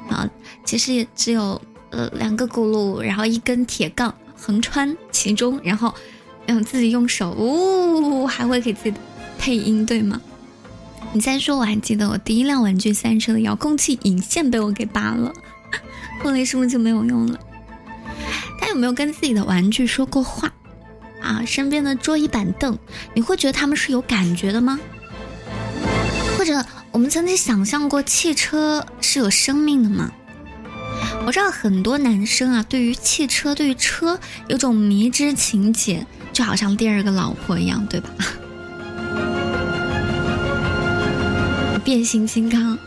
[0.09, 0.27] 然后
[0.65, 5.93] 其实也只有呃两个轱辘，然后一根铁杠横穿其中，然后
[6.47, 8.97] 嗯自己用手呜，还会给自己
[9.37, 10.19] 配音，对吗？
[11.13, 15.31] 你再说，我还记得我第一辆玩具赛车的遥控器引线被我给拔了，
[16.23, 17.39] 后来是不是就没有用了？
[18.59, 20.51] 他有没有跟自己的玩具说过话？
[21.21, 22.77] 啊，身边的桌椅板凳，
[23.13, 24.79] 你会觉得他们是有感觉的吗？
[26.37, 30.11] 或者我们曾经想象过汽车是有生命的吗？
[31.25, 38.09] 我知道很多男生啊，对于汽车、对于车有种迷之情结，就好像第二个老婆一样，对吧？
[41.83, 42.77] 变形金刚，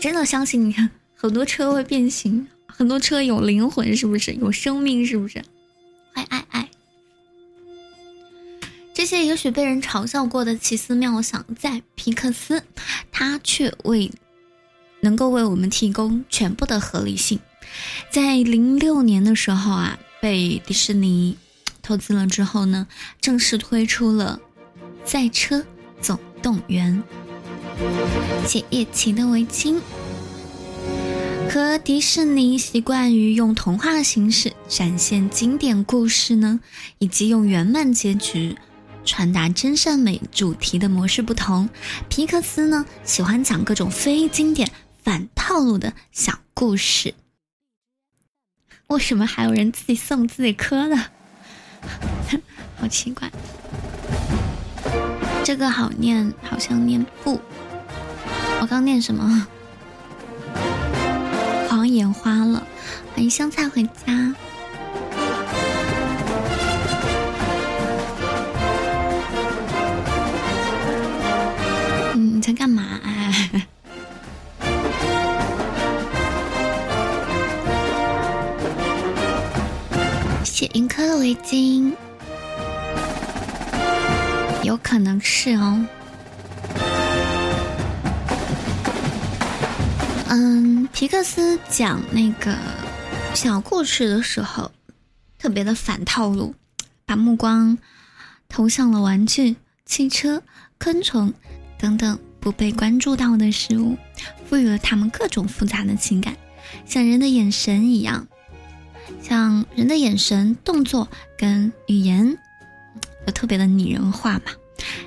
[0.00, 2.48] 真的相信你看很多车会变形。
[2.76, 5.06] 很多车有灵魂，是不是有生命？
[5.06, 5.42] 是不是？
[6.12, 6.68] 爱爱爱！
[8.92, 12.62] 这些也许被人嘲笑过的奇思妙想，在皮克斯，
[13.10, 14.12] 他却为
[15.00, 17.40] 能够为我们提供全部的合理性。
[18.10, 21.38] 在零六年的时候啊，被迪士尼
[21.80, 22.86] 投资了之后呢，
[23.22, 24.38] 正式推出了
[25.10, 25.64] 《赛车
[26.02, 27.02] 总动员》。
[28.46, 29.80] 写叶奇的围巾。
[31.50, 36.60] 和迪士尼习惯于用童话形式展现经典故事呢，
[36.98, 38.56] 以及用圆满结局
[39.04, 41.68] 传达真善美主题的模式不同，
[42.08, 44.70] 皮克斯呢喜欢讲各种非经典、
[45.02, 47.14] 反套路的小故事。
[48.88, 50.96] 为什么还有人自己送自己磕的？
[52.78, 53.30] 好奇怪。
[55.42, 57.40] 这个好念，好像念不。
[58.60, 59.46] 我刚念什么？
[61.96, 62.62] 眼花了，
[63.14, 63.90] 欢迎香菜回家。
[72.14, 73.00] 嗯，你在干嘛？
[73.02, 73.62] 哎，
[80.44, 81.94] 写云科的围巾，
[84.62, 85.86] 有可能是哦。
[90.28, 92.56] 嗯，皮克斯讲那个
[93.32, 94.72] 小故事的时候，
[95.38, 96.54] 特别的反套路，
[97.04, 97.78] 把目光
[98.48, 100.42] 投向了玩具、汽车、
[100.80, 101.32] 昆虫
[101.78, 103.96] 等等不被关注到的事物，
[104.48, 106.36] 赋予了他们各种复杂的情感，
[106.84, 108.26] 像人的眼神一样，
[109.22, 111.08] 像人的眼神、动作
[111.38, 112.36] 跟语言，
[113.24, 114.52] 就特别的拟人化嘛。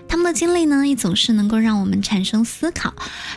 [0.08, 2.94] 他们的经历呢，也总是能够让我们产生思考，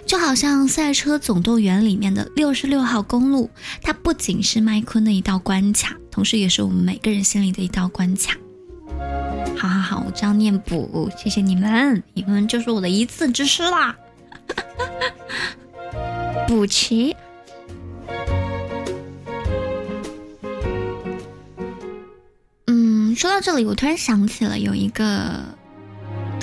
[0.06, 3.50] 就好像《赛车总动员》里面的六十六号公路，
[3.82, 8.36] 它不仅是麦昆的一道关卡，同时也是我们每个人心里的一道关卡。
[9.56, 13.94] 好好好，我这样念补，谢谢你们，你们就是我的一字之师啦。
[16.48, 17.14] 补齐。
[22.66, 25.51] 嗯，说到这里，我突然想起了有一个。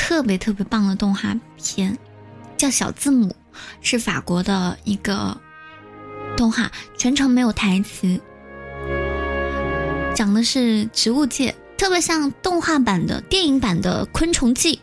[0.09, 1.95] 特别特别棒的动画片，
[2.57, 3.27] 叫《小字母》，
[3.79, 5.39] 是法国的一个
[6.35, 8.19] 动画，全程没有台词，
[10.15, 14.77] 讲的是植物界，特别像动画版的电影版的《昆虫记》。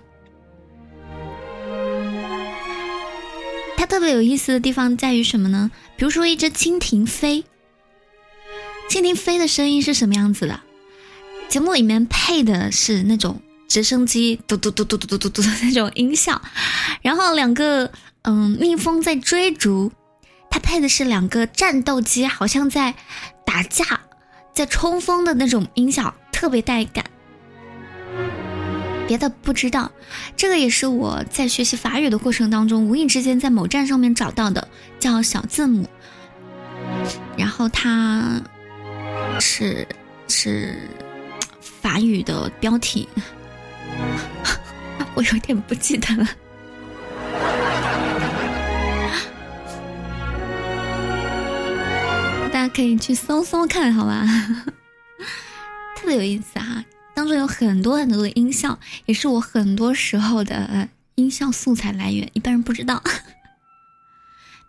[3.77, 5.73] 它特别有意思的地方在于什么呢？
[5.97, 7.45] 比如说一只蜻蜓飞，
[8.89, 10.61] 蜻蜓飞的声音是什么样子的？
[11.49, 13.43] 节目里面配的是那种。
[13.69, 16.41] 直升机嘟嘟嘟嘟嘟嘟嘟嘟的那种音效，
[17.03, 17.91] 然后两个
[18.23, 19.93] 嗯蜜蜂在追逐，
[20.51, 22.95] 它配的是两个战斗机，好像在
[23.45, 23.85] 打架，
[24.55, 27.05] 在冲锋的那种音效，特别带感。
[29.07, 29.91] 别的不知道，
[30.37, 34.67] 这个也是我在学习法语的过程当中无意之间在某站上面找到的，
[34.99, 35.89] 叫小字母，
[37.37, 38.41] 然后它
[39.39, 39.87] 是
[40.27, 40.77] 是
[41.61, 43.09] 法语的标题。
[45.15, 46.27] 我有点不记得了，
[52.53, 54.25] 大家可以去搜搜看，好吧？
[55.97, 63.03] 特别有意思啊，当中有很多很多的音效，也是我很多时候的音效素材来源，一般人不知道。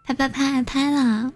[0.05, 1.31] 拍拍拍拍啦！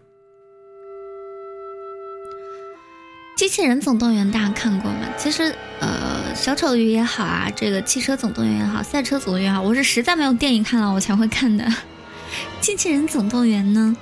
[3.41, 4.99] 机器人总动员大家看过吗？
[5.17, 6.21] 其实，呃。
[6.35, 11.67] 小丑鱼也好啊，这个汽车总动员也好，赛车总动员也好，我是实在没有电影看了我才会看的。
[12.59, 13.97] 机器人总动员呢，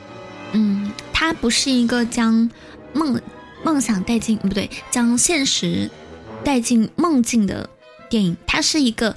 [0.51, 2.51] 嗯，它不是一个将
[2.91, 3.21] 梦
[3.63, 5.89] 梦想带进不对，将现实
[6.43, 7.69] 带进梦境的
[8.09, 9.15] 电影，它是一个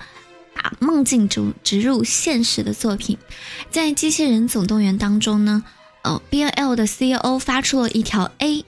[0.55, 3.19] 把梦境植植入现实的作品。
[3.73, 5.65] 在机器人总动员当中呢，
[6.03, 8.65] 呃，B L 的 C E O 发出了一条 A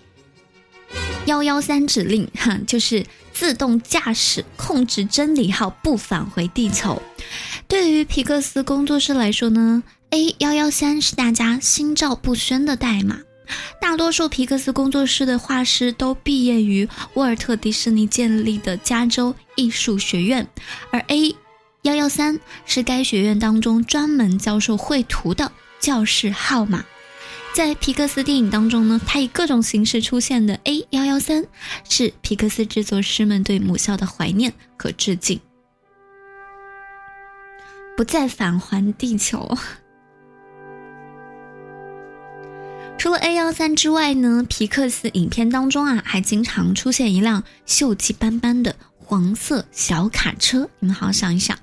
[1.27, 3.05] 幺幺三指令，哈，就是。
[3.35, 7.03] 自动驾驶控制真理号不返回地球。
[7.67, 13.19] 对于皮克斯工作室来说呢，A 幺幺三是大家心照不宣的代码。
[13.81, 20.47] 大多数皮克斯工作室的画师都毕业于沃尔特迪士尼建立的加州艺术学院，
[20.93, 21.35] 而 A
[21.83, 26.85] 幺幺三是该学院当中专门教授绘图的教室号码。
[27.55, 31.47] 在皮克斯电影当中呢，它以各种形式出现的 A 幺幺三，
[31.89, 35.41] 是皮克斯制作师们对母校的怀念和致敬。
[37.97, 39.57] 不再返还地球。
[42.99, 51.57] 除了 A 幺三之外呢，皮克斯影片当中啊，还经常出现一辆锈迹斑斑的黄色小卡车，你们好好想一想，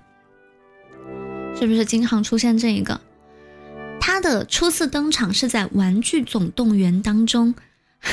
[1.60, 3.02] 是不是经常出现这一个？
[4.04, 7.54] 他的初次登场是在《玩具总动员》当中，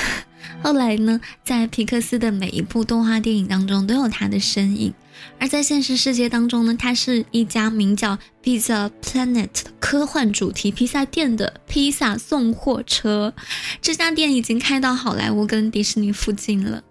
[0.63, 4.93] 后来呢，在皮克斯的每一部动画电影当中都有他的身影。
[5.41, 13.33] 而在现实世界当中呢，他是一家名叫 Pizza Planet 的科幻主题披萨店的披萨送货车。
[13.81, 16.85] 这家店已经开到好莱坞跟迪士尼附近了，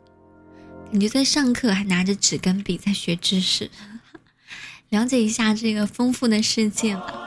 [0.91, 3.69] 感觉在上课还拿着纸跟笔在学知识，
[4.89, 7.23] 了解一下这个丰富的世界吧。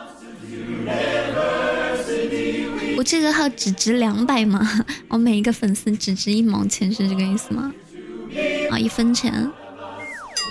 [3.00, 4.84] 我这个号只值两百吗？
[5.08, 7.72] 我每一个粉丝只值一毛钱，是这个意思吗？
[8.70, 9.50] 啊，一分钱。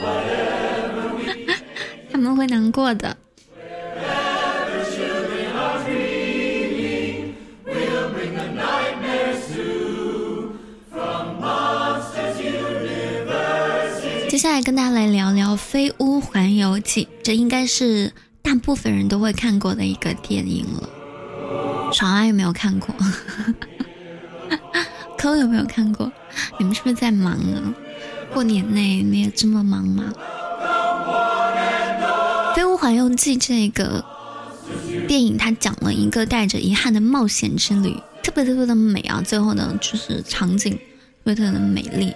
[2.12, 3.16] 他们会难过的。
[14.28, 20.90] 接下来跟大家来聊聊《飞屋环游记》，这应该是大部分人都会看过的一个电影了。
[21.94, 22.96] 爽啊有没有看过？
[25.18, 26.12] 抠有没有看过？
[26.58, 27.76] 你们是不是在忙啊？
[28.34, 30.14] 过年内你也这么忙吗？
[32.56, 34.04] 《飞屋环游记》这个
[35.08, 39.22] 电影，它讲了一个带着遗憾的冒险之旅，特别特别的美啊！
[39.26, 40.80] 最后呢，就是场景特
[41.26, 42.14] 别特别的美丽。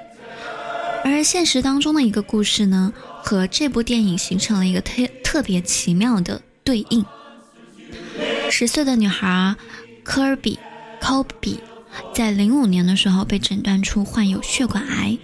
[1.03, 7.05] 而现实当中的一个故事呢，和这部电影形成了一个特特别奇妙的对应。
[8.55, 9.55] 十岁的女孩
[10.03, 10.59] 科尔比·
[11.03, 11.59] 科比
[12.13, 15.17] 在零五年的时候被诊断出患有血管癌。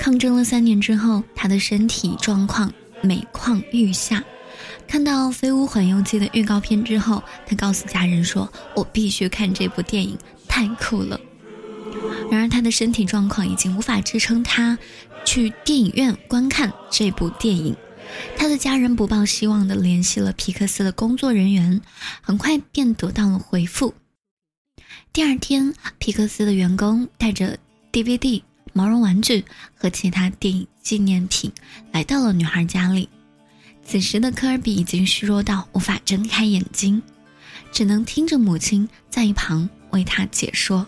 [0.00, 4.22] 抗争了三年之后，她的身体状况每况愈下。
[4.86, 11.18] 看到《飞屋环游记》的预告片之后，他告诉家人说：“我必须看这部电影，太酷了。”
[12.30, 14.78] 然而，他的身体状况已经无法支撑他
[15.24, 17.74] 去电影院观看这部电影。
[18.36, 21.80] 他的家人不抱希望地联系了皮克斯的工作人员，
[22.20, 23.94] 很快便得到了回复。
[25.12, 27.58] 第二天，皮克斯的员工带着
[27.92, 28.42] DVD。
[28.76, 29.44] 毛绒玩具
[29.76, 31.52] 和其他电影纪念品
[31.92, 33.08] 来到了女孩家里。
[33.84, 37.00] 此时的科尔比已经虚弱到无法睁开眼睛，
[37.70, 40.84] 只能听着母亲在一旁为他解说。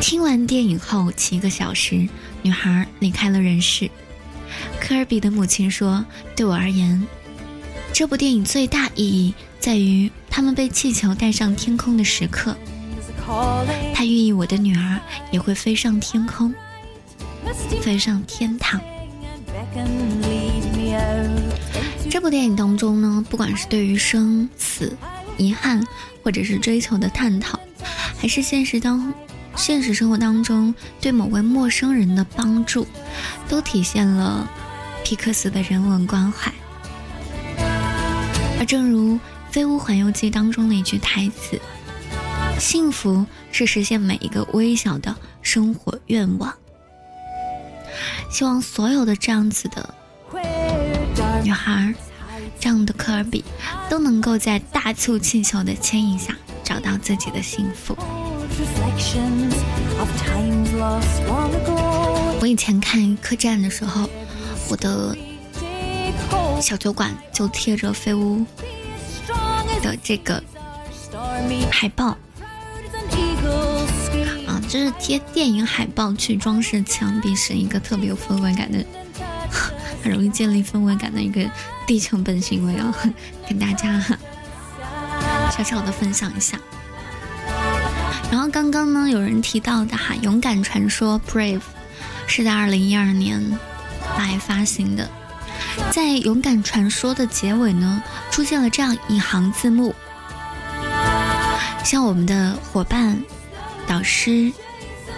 [0.00, 2.08] 听完电影后七个小时，
[2.40, 3.90] 女孩离开了人世。
[4.90, 7.00] 科尔比的母亲说：“对我而言，
[7.92, 12.56] 这部电影最大意义在于他们被气球带上天空的时刻。”
[13.94, 14.98] 他寓意我的女儿
[15.30, 16.52] 也会飞上天空，
[17.80, 18.80] 飞上天堂。
[22.10, 24.96] 这部电影当中呢，不管是对于生死、
[25.38, 25.86] 遗憾，
[26.24, 27.60] 或者是追求的探讨，
[28.18, 29.14] 还是现实当
[29.54, 32.84] 现实生活当中对某位陌生人的帮助，
[33.48, 34.50] 都体现了
[35.10, 36.52] 皮克斯的人文关怀。
[38.60, 39.14] 而正如
[39.50, 41.60] 《飞屋环游记》当中的一句台词。
[42.60, 46.54] 幸福是实现每一个微小的生活愿望。
[48.30, 49.92] 希望所有的这样子的
[51.42, 51.92] 女孩，
[52.60, 53.44] 这样的科尔比，
[53.88, 57.96] 都能够在大簇气球的牵引下找到自己的幸福。
[62.40, 64.08] 我以前看客栈的时候，
[64.70, 65.16] 我的
[66.62, 68.46] 小酒馆就贴着飞屋
[69.82, 70.42] 的这个
[71.70, 72.16] 海报
[74.46, 74.60] 啊。
[74.68, 78.84] 就是贴电影海报去装饰墙壁，是一个特别有氛围感的，
[80.04, 81.44] 很容易建立氛围感的一个
[81.88, 82.94] 地球本行为啊，
[83.48, 84.00] 跟大家
[85.50, 86.56] 小小的分享一下。
[88.30, 91.62] 然后刚刚呢，有人提到的哈，《勇敢传说》Brave
[92.28, 93.58] 是在二零一二年
[94.18, 95.08] 来发行的，
[95.90, 99.94] 在《勇敢传说》的结尾呢，出现了这样一行字幕，
[101.84, 103.20] 像我们的伙伴。
[103.86, 104.52] 导师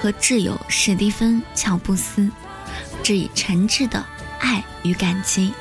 [0.01, 2.31] 和挚友史蒂芬·乔布斯
[3.03, 4.03] 致以诚挚的
[4.39, 5.53] 爱与感激。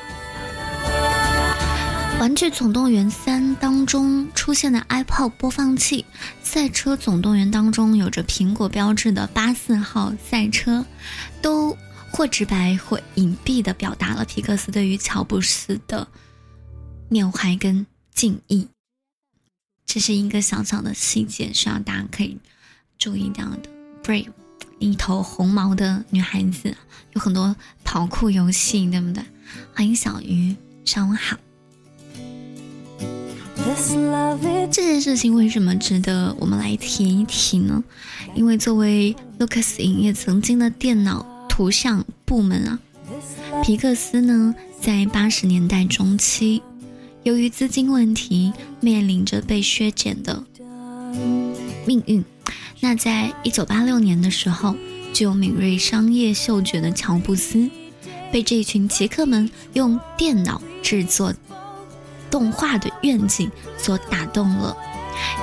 [2.18, 6.06] 《玩具总动员三》当中出现的 iPod 播放器，
[6.42, 10.86] 《赛车总动员》当中有着苹果标志的八四号赛车，
[11.42, 11.76] 都
[12.12, 16.06] 或直白或隐蔽地表达了皮克斯对于乔布斯的
[17.08, 18.68] 缅怀跟敬意。
[19.86, 22.38] 这是一个小小的细节，希望大家可以。
[22.98, 23.62] 注意到的
[24.04, 24.28] ，Brave，
[24.78, 26.76] 一头红毛的女孩子，
[27.14, 29.24] 有很多跑酷游戏，对不对？
[29.74, 30.54] 欢迎小鱼，
[30.84, 31.36] 上午好。
[34.70, 37.82] 这件事情为什么值得我们来提一提呢？
[38.34, 42.78] 因为作为 Lucas 影业曾经的电脑图像部门啊。
[43.62, 46.62] 皮克斯呢，在八十年代中期，
[47.24, 50.42] 由于资金问题，面临着被削减的
[51.84, 52.24] 命运。
[52.80, 54.74] 那在一九八六年的时候，
[55.12, 57.68] 具有敏锐商业嗅觉的乔布斯，
[58.32, 61.34] 被这群极客们用电脑制作
[62.30, 64.74] 动画的愿景所打动了，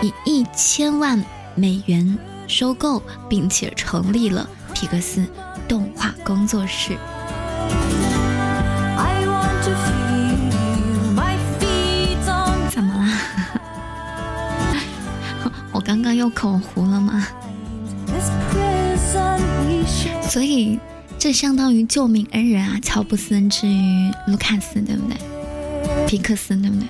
[0.02, 5.24] 以一千万美元收购，并且成立了皮克斯
[5.70, 6.98] 动画工作室。
[12.70, 13.14] 怎么啦？
[15.72, 17.26] 我刚刚又口糊了吗？
[20.24, 20.80] 所以
[21.18, 22.80] 这相当于救命恩人啊！
[22.82, 25.18] 乔布斯之于卢卡斯，对不对？
[26.08, 26.88] 皮克斯，对不对？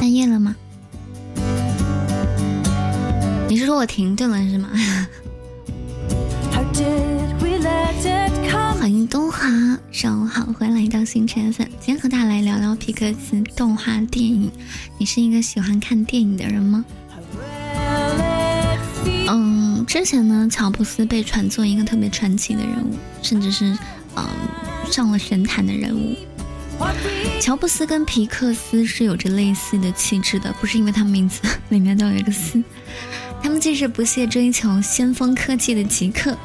[0.00, 0.54] 半夜了吗？
[3.48, 4.68] 你是说我停顿了是吗？
[8.78, 9.48] 欢迎东华，
[9.90, 11.68] 上午好，欢迎来到星辰粉。
[11.80, 14.50] 今天和大家来聊聊皮克斯动画电影。
[14.96, 16.84] 你是一个喜欢看电影的人吗？
[19.28, 23.76] 嗯，之前呢，乔布斯被传作一个特别传奇的人物，甚至是
[24.16, 24.24] 嗯
[24.90, 26.16] 上了神坛的人物。
[27.40, 32.62] 乔布斯跟皮克斯是有着类似的气质的，不是因为他们名字 里面都有一个“斯”。
[33.42, 36.36] 他们既是不懈追求先锋科技的极客，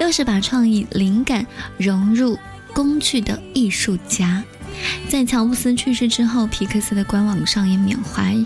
[0.00, 1.46] 又是把创意灵感
[1.76, 2.38] 融入
[2.72, 4.42] 工具的艺术家。
[5.08, 8.36] 在乔布斯去世之后，皮克斯的官网上也缅怀，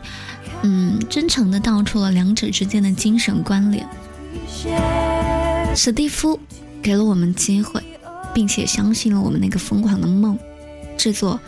[0.62, 3.86] 嗯，真诚地道出了两者之间的精神关联。
[5.74, 6.38] 史蒂夫
[6.82, 7.82] 给了我们机会，
[8.32, 10.38] 并且相信了我们那个疯狂的梦，
[10.96, 11.38] 制作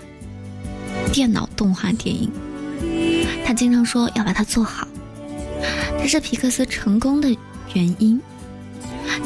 [1.12, 2.30] 电脑动画电影。
[3.44, 4.86] 他经常说要把它做好。
[5.98, 7.34] 这是皮克斯成功的
[7.74, 8.20] 原因，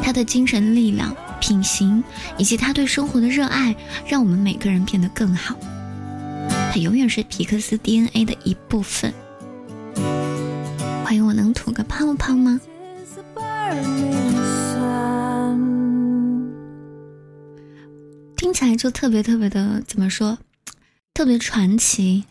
[0.02, 2.02] 他的精神力量、品行
[2.36, 3.74] 以及他对生活的热爱，
[4.06, 5.56] 让我们每个人变得更好。
[6.70, 9.12] 他永远是皮克斯 DNA 的一部分。
[11.04, 12.60] 欢迎，我能吐个泡泡吗？
[18.36, 20.38] 听起来就特别特别的，怎么说？
[21.12, 22.24] 特别传奇。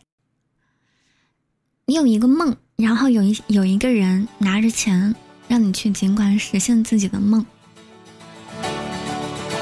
[1.86, 2.56] 你有一个梦。
[2.78, 5.16] 然后有一有一个人拿着钱
[5.48, 7.44] 让你去尽管实现自己的梦，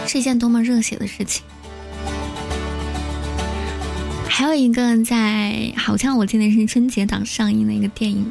[0.06, 1.42] 是一件多么热血的事情。
[4.28, 8.30] 还有一个在好像我记得是春节档上映的一个电影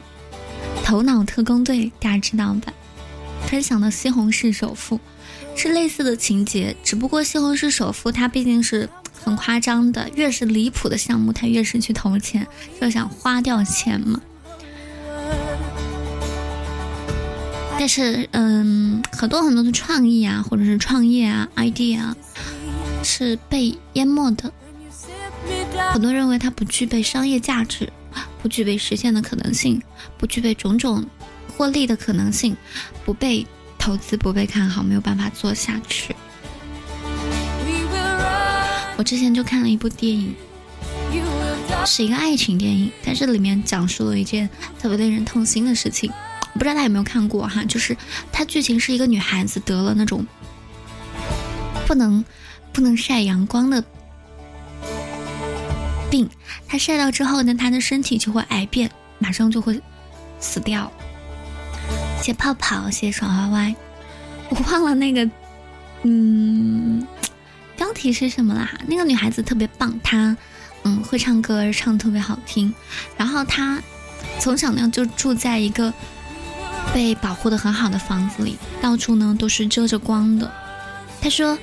[0.84, 2.70] 《头脑特工队》，大家知道吧？
[3.46, 5.00] 分享的西红柿首富，
[5.56, 12.46] 是类似的情节，只不过西红柿首富它毕竟是很夸张的，越是离谱的项目，他越是去投钱，
[12.78, 14.20] 就想花掉钱嘛。
[17.76, 22.14] 但是，嗯，很多很多的创意啊，或者是创业啊，idea，
[23.02, 24.50] 是被淹没的。
[25.92, 27.92] 很多认为它不具备商业价值，
[28.40, 29.82] 不具备实现的可能性，
[30.16, 31.04] 不具备种种
[31.56, 32.56] 获利的可能性，
[33.04, 33.46] 不被
[33.78, 36.16] 投资，不被看好，没有办法做下去。
[38.96, 40.34] 我之前就看了一部电影，
[41.84, 44.48] 是一个爱情电影，但是里面讲述了一件
[44.80, 46.10] 特别令人痛心的事情。
[46.54, 47.64] 不知道大家有没有看过哈？
[47.64, 47.96] 就是
[48.32, 50.24] 它剧情是一个女孩子得了那种
[51.86, 52.24] 不能
[52.72, 53.84] 不能晒阳光的
[56.08, 56.30] 病，
[56.68, 59.80] 她晒到之后呢，她的身体就会癌变，马上就会
[60.38, 60.90] 死掉。
[62.22, 63.74] 谢泡泡，谢爽歪歪，
[64.48, 65.28] 我忘了那个
[66.04, 67.06] 嗯
[67.76, 68.70] 标题是什么啦？
[68.86, 70.36] 那个女孩子特别棒，她
[70.84, 72.72] 嗯会唱歌，唱特别好听，
[73.16, 73.82] 然后她
[74.38, 75.92] 从小呢就住在一个。
[76.92, 80.52] 被保护的很好的房子里，到处呢都是遮着光的。
[81.20, 81.58] 他说，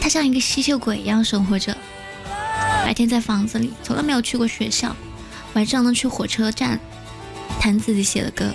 [0.00, 1.76] 他像一个吸血鬼一样生活着，
[2.84, 4.94] 白天在房子里，从来没有去过学校，
[5.54, 6.78] 晚上呢去火车站
[7.58, 8.54] 弹自己写的歌。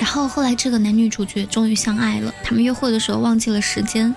[0.00, 4.14] 然后后来这个男女主角终于相爱了，他们约会的时候忘记了时间，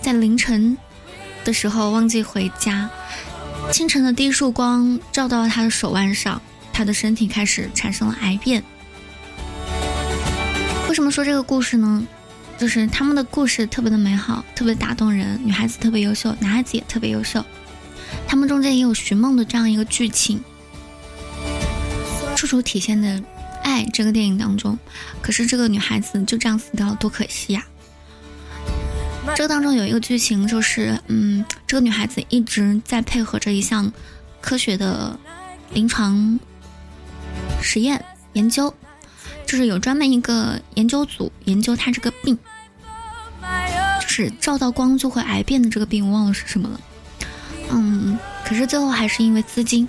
[0.00, 0.76] 在凌晨
[1.44, 2.88] 的时候忘记回家，
[3.72, 6.40] 清晨的第一束光照到了他的手腕上，
[6.72, 8.62] 他的身体开始产生了癌变。
[10.94, 12.06] 为什么说这个故事呢？
[12.56, 15.40] 就是他们的故事特别的美好，特别打动人。
[15.44, 17.44] 女孩子特别优秀，男孩子也特别优秀。
[18.28, 20.40] 他们中间也有寻梦的这样一个剧情，
[22.36, 23.20] 处处体现的
[23.64, 23.84] 爱。
[23.92, 24.78] 这个电影当中，
[25.20, 27.66] 可是这个女孩子就这样死掉了，多可惜呀！
[29.34, 33.92] 这个当中有一个剧情，就是嗯，这个女孩子一直在配合着一项
[34.40, 35.18] 科学的
[35.72, 36.38] 临床
[37.60, 38.72] 实验研究。
[39.54, 42.36] 就是有专门一个研究组研究他这个病，
[44.02, 46.80] 就是照到光就会癌变的这个病，我忘了是什么了。
[47.70, 49.86] 嗯，可是最后还是因为资金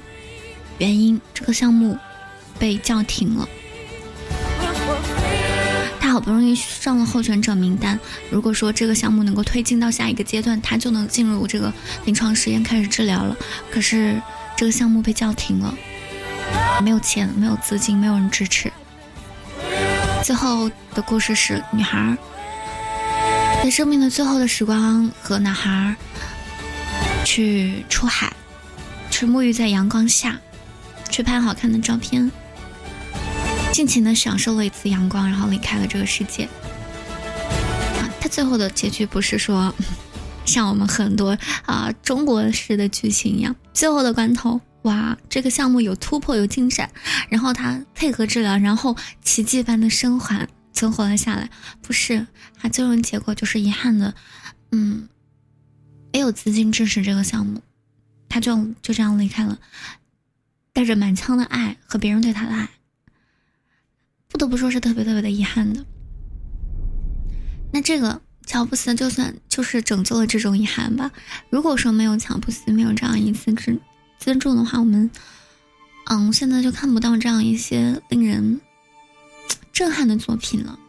[0.77, 1.97] 原因，这个项目
[2.59, 3.49] 被叫停了。
[5.99, 7.99] 他好不容易上了候选者名单，
[8.29, 11.73] 如果说这个项目能够推进到下一个阶段，他就能进入这个
[12.05, 13.35] 临床实验开始治疗了。
[13.71, 14.21] 可是
[14.55, 15.73] 这个项目被叫停了，
[16.83, 18.71] 没有钱，没有资金，没有人支持。
[20.25, 22.17] 最后的故事是，女孩
[23.61, 25.95] 在生命的最后的时光和男孩
[27.23, 28.33] 去出海，
[29.11, 30.39] 去沐浴在阳光下，
[31.11, 32.31] 去拍好看的照片，
[33.71, 36.49] 尽情的享受了一次阳光，然后离开了这个世界。
[38.19, 39.71] 他最后的结局不是说
[40.43, 44.59] 像我们很多啊中国式的剧情一样，最后的关头。
[44.85, 46.91] 哇，这个项目有突破，有进展，
[47.27, 51.49] 然后他配合治疗，然后奇迹般的生还，存活了下来。
[51.81, 54.13] 不是，他最终结果就是遗憾的，
[54.71, 55.09] 嗯，
[56.13, 57.63] 没有资金支持这个项目，
[58.29, 59.59] 他就就这样离开了，
[60.71, 62.69] 带着满腔的爱和别人对他的爱，
[64.27, 65.83] 不得不说是特别特别的遗憾的。
[67.73, 71.11] 那这个乔布斯就算就是拯救了这种遗憾吧。
[71.49, 73.81] 如果说没有乔布斯，没有这样一次之。
[74.25, 75.07] 尊重的话，我们，
[76.05, 78.59] 嗯，现在就看不到这样一些令人
[79.71, 80.79] 震撼的作品了。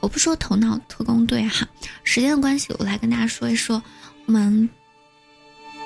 [0.00, 1.66] 我不说《头脑特工队》哈，
[2.04, 3.82] 时间的关系，我来跟大家说一说
[4.26, 4.68] 我们，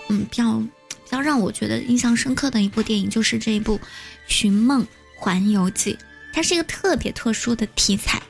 [0.09, 3.79] 嗯，比较比较让我觉得印象深刻的一部电影，就是这一部
[4.27, 4.85] 《寻梦
[5.17, 5.95] 环游记》。
[6.33, 8.21] 它是一个特别特殊的题材，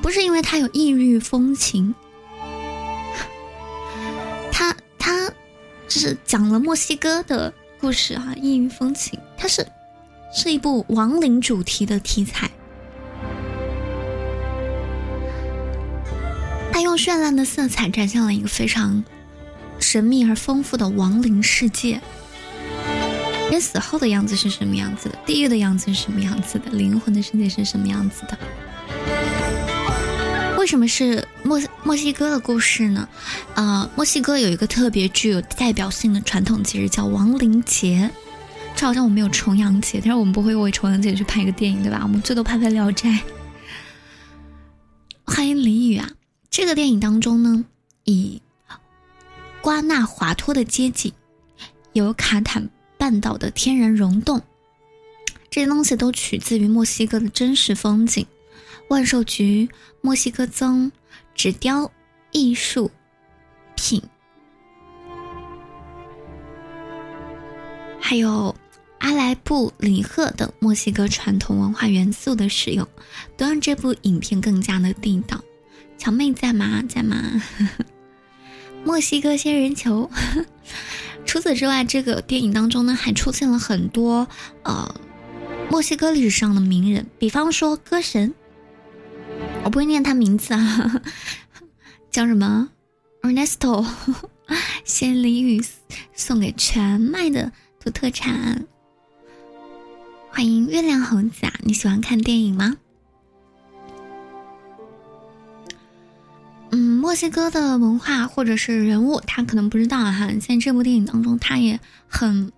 [0.00, 1.94] 不是因为它有异域风情。
[5.90, 9.66] 就是讲了墨西哥的故事啊，异域风情，它是
[10.32, 12.48] 是一部亡灵主题的题材，
[16.72, 19.02] 它用绚烂的色彩展现了一个非常
[19.80, 22.00] 神秘而丰富的亡灵世界。
[23.50, 25.18] 人死后的样子是什么样子的？
[25.26, 26.70] 地狱的样子是什么样子的？
[26.70, 28.38] 灵魂的世界是什么样子的？
[30.60, 33.08] 为什么是墨墨西哥的故事呢？
[33.54, 38.10] 呃，墨西哥有一个特别具有代表性的传统节日叫亡灵节，
[38.76, 42.00] 这好像我们有重阳节，但是我们不会为重阳节去拍一个电影，对吧？
[42.02, 43.08] 我们最多拍拍《聊斋》。
[45.24, 46.10] 欢迎李宇啊！
[46.50, 47.64] 这个电影当中呢，
[48.04, 48.42] 以
[49.62, 51.10] 瓜纳华托的街景，
[51.94, 54.42] 有卡坦半岛的天然溶洞，
[55.50, 58.26] 这些东西都取自于墨西哥的真实风景。
[58.90, 59.68] 万寿菊、
[60.00, 60.90] 墨西哥棕、
[61.32, 61.88] 纸雕
[62.32, 62.90] 艺术
[63.76, 64.02] 品，
[68.00, 68.52] 还有
[68.98, 72.84] 阿莱布里赫等墨西哥传统文化元素的使用，
[73.36, 75.40] 都让这部影片更加的地道。
[75.96, 76.82] 乔妹在吗？
[76.88, 77.40] 在吗？
[78.84, 80.10] 墨西哥仙人球。
[81.24, 84.26] 除此之外，这个电影当中呢，还出现了很多
[84.64, 84.92] 呃
[85.70, 88.34] 墨西哥历史上的名人，比方说歌神。
[89.62, 91.02] 我不会念他名字啊，
[92.10, 92.70] 叫什么
[93.22, 93.86] ？Ernesto，
[94.84, 95.62] 先礼雨
[96.14, 98.66] 送给全麦的土特产。
[100.30, 101.52] 欢迎月亮猴子啊！
[101.62, 102.76] 你喜欢看电影吗？
[106.70, 110.30] 嗯，墨西哥的文化或者是人物，他可能不知道哈。
[110.40, 112.50] 在这部电影当中，他也很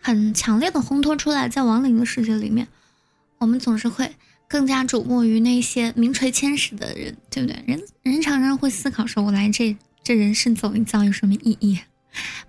[0.00, 2.68] 很强烈的烘托出来，在亡灵的世界里面，
[3.38, 4.16] 我们总是会。
[4.48, 7.62] 更加瞩目于那些名垂千史的人，对不对？
[7.66, 11.78] 人人常常会思考说：“我来这这人生走一遭有什么意义？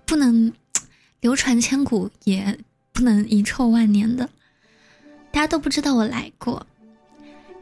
[0.06, 0.50] 不能
[1.20, 2.58] 流传千古，也
[2.92, 4.30] 不能遗臭万年的。
[5.30, 6.66] 大家都不知道我来过。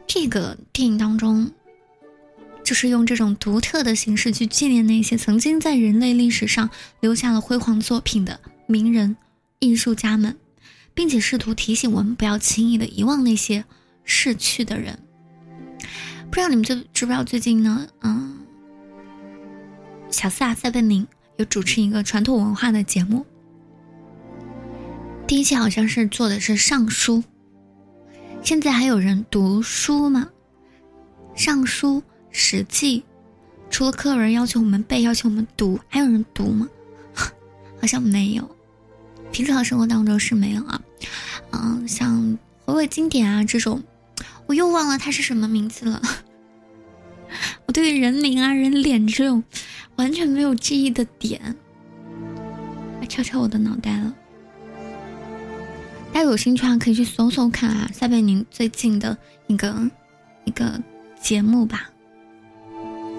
[0.07, 1.51] 这个电影当中，
[2.63, 6.69] 就是用这种独特的形式去纪念那些曾经在人类历史上
[7.01, 9.17] 留下了辉煌作品的名人、
[9.59, 10.37] 艺术家们，
[10.93, 13.65] 并且试图提醒我们不要轻易的遗忘那些。”
[14.11, 14.97] 逝去的人，
[16.31, 17.87] 不知道你们知知不知道最近呢？
[18.01, 18.39] 嗯，
[20.09, 21.07] 小萨塞贝宁
[21.37, 23.23] 有主持一个传统文化的节目，
[25.27, 27.23] 第一期好像是做的是尚书。
[28.41, 30.27] 现在还有人读书吗？
[31.35, 32.01] 尚书、
[32.31, 33.03] 史记，
[33.69, 36.67] 除了课文要求我们背、要求我们读，还有人读吗？
[37.79, 38.49] 好像没有，
[39.31, 40.81] 平常生活当中是没有啊。
[41.51, 43.79] 嗯，像回味经典啊这种。
[44.49, 46.01] 我又忘了他是什么名字了。
[47.67, 49.43] 我对人名啊、人脸这种
[49.95, 51.55] 完全没有记忆的点，
[53.07, 54.11] 敲敲我的脑袋了。
[56.11, 59.87] 大家有兴趣啊，可以去搜搜看啊，撒贝宁最近的一个
[60.45, 60.81] 一个
[61.21, 61.87] 节目吧。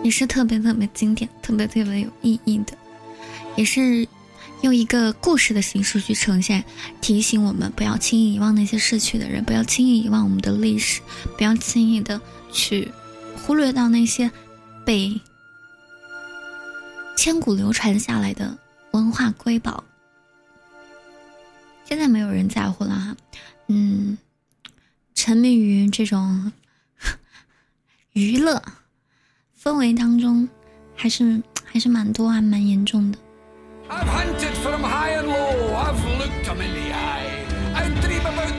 [0.03, 2.77] 也是特别特别经典、特别特别有意义的，
[3.55, 4.05] 也是
[4.63, 6.65] 用一个故事的形式去呈现，
[7.01, 11.01] 提醒我们不要轻易遗忘那些逝去的人，不要轻易遗忘我们的历史，
[11.39, 12.21] 不要轻易的
[12.53, 12.93] 去
[13.37, 14.31] 忽略到那些
[14.85, 15.21] 被
[17.17, 18.59] 千古流传下来的
[18.93, 19.83] 文化瑰宝。
[21.85, 23.17] 现在没有人在乎了哈，
[23.69, 24.19] 嗯，
[25.15, 26.53] 沉迷于这种
[28.13, 28.63] 娱乐。
[29.63, 30.49] 氛围当中，
[30.95, 33.19] 还是还是蛮多，还蛮严重的。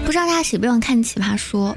[0.03, 1.73] 不知道大家喜不喜欢看《奇葩说》？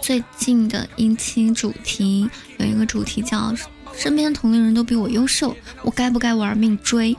[0.00, 3.54] 最近的一期主题有一个主题叫
[3.94, 7.14] “身边同龄人都比我优秀，我该不该玩命追？”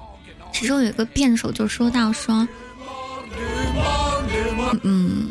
[0.52, 2.48] 其中有一个辩手就说到说
[4.82, 5.28] ：“嗯，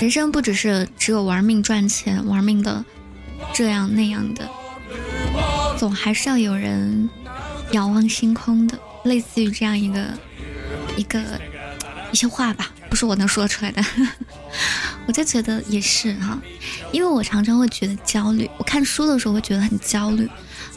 [0.00, 2.82] 人生不只是只有玩命赚钱，玩命的
[3.52, 4.48] 这样那样的。”
[5.76, 7.10] 总还是要有人
[7.72, 10.06] 遥望星空的，类似于这样一个
[10.96, 11.20] 一个
[12.12, 13.82] 一些话吧，不是我能说出来的。
[15.06, 16.40] 我就觉得也是哈，
[16.92, 18.48] 因为我常常会觉得焦虑。
[18.58, 20.28] 我看书的时候会觉得很焦虑，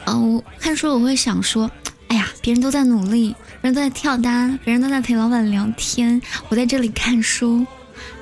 [0.06, 1.70] 嗯，我看书我会想说，
[2.08, 6.20] 哎呀，别人都在努力，别人都在跳单，别人都在陪老板聊天，
[6.50, 7.66] 我在这里看书，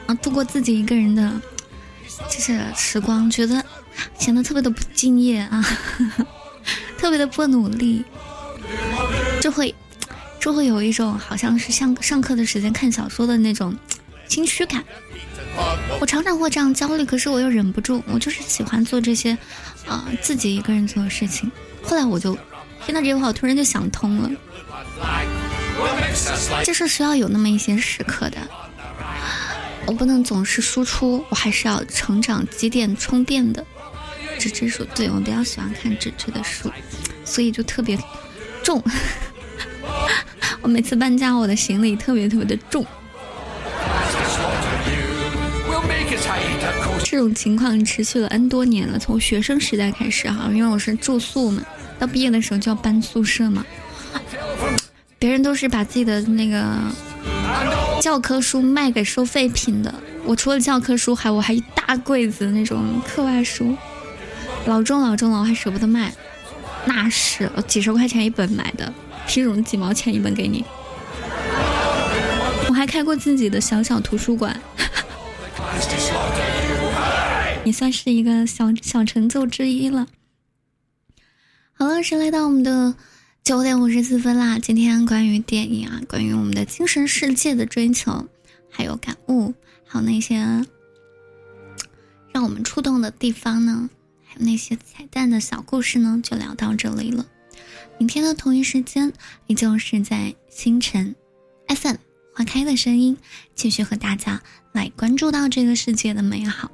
[0.06, 1.32] 啊，度过自己一个人的
[2.30, 3.64] 这些时光，觉得
[4.20, 5.64] 显得特别的不敬业啊。
[6.97, 8.04] 特别的不努力，
[9.41, 9.76] 就会
[10.44, 13.74] 就会有一种好像是像上课的时间看小说的那种
[14.28, 14.84] 心虚感。
[16.02, 19.38] 我常常会这样焦虑，可是我又忍不住，我就是喜欢做这些
[19.88, 21.50] 啊自己一个人做的事情。
[21.82, 22.38] 后来我就
[22.86, 24.30] 听到这句话，我突然就想通了，
[26.66, 28.38] 就是需要有那么一些时刻的，
[29.86, 33.66] 我不能总是输出，我还是要成长积淀充电的。
[34.38, 36.70] 纸质书，对我比较喜欢看纸质的书，
[37.24, 37.98] 所以就特别
[38.62, 38.84] 重。
[40.64, 42.84] 我每次搬家，我的行李特别特别的重。
[47.03, 51.61] 这种情况持续了 N 多年了，从学生时代开始哈，因为我是住宿嘛，
[51.99, 53.64] 到毕业的时候就要搬宿舍嘛。
[55.20, 56.66] 别人都是把自己的那个
[58.01, 59.93] 教科书卖给收废品的，
[60.26, 63.76] 我除了教科书，还我还一大柜子那种课外书。
[64.66, 66.14] 老重老重了，我还舍不得卖，
[66.86, 68.91] 那是几十块钱一本买的，
[69.28, 70.63] 凭什么几毛钱一本给你？
[72.69, 74.59] 我还开过自己的小小图书馆，
[77.65, 80.07] 也算是一个小小成就之一了。
[81.74, 82.95] 好了，是来到我们的
[83.43, 84.59] 九点五十四分啦。
[84.59, 88.28] 今天关于电影啊，关于我们的精神世界的追求，
[88.69, 89.53] 还有感悟，
[89.86, 90.38] 还有那些
[92.32, 93.89] 让我们触动的地方呢？
[94.26, 97.26] 还有那些彩蛋的小故事呢，就聊到这里了。
[97.98, 99.12] 明天的同一时间，
[99.48, 101.16] 依旧是在星辰
[101.68, 101.96] FM
[102.34, 103.18] 花开的声音，
[103.56, 104.41] 继续和大家
[104.72, 106.70] 来关注到这个世界的美好。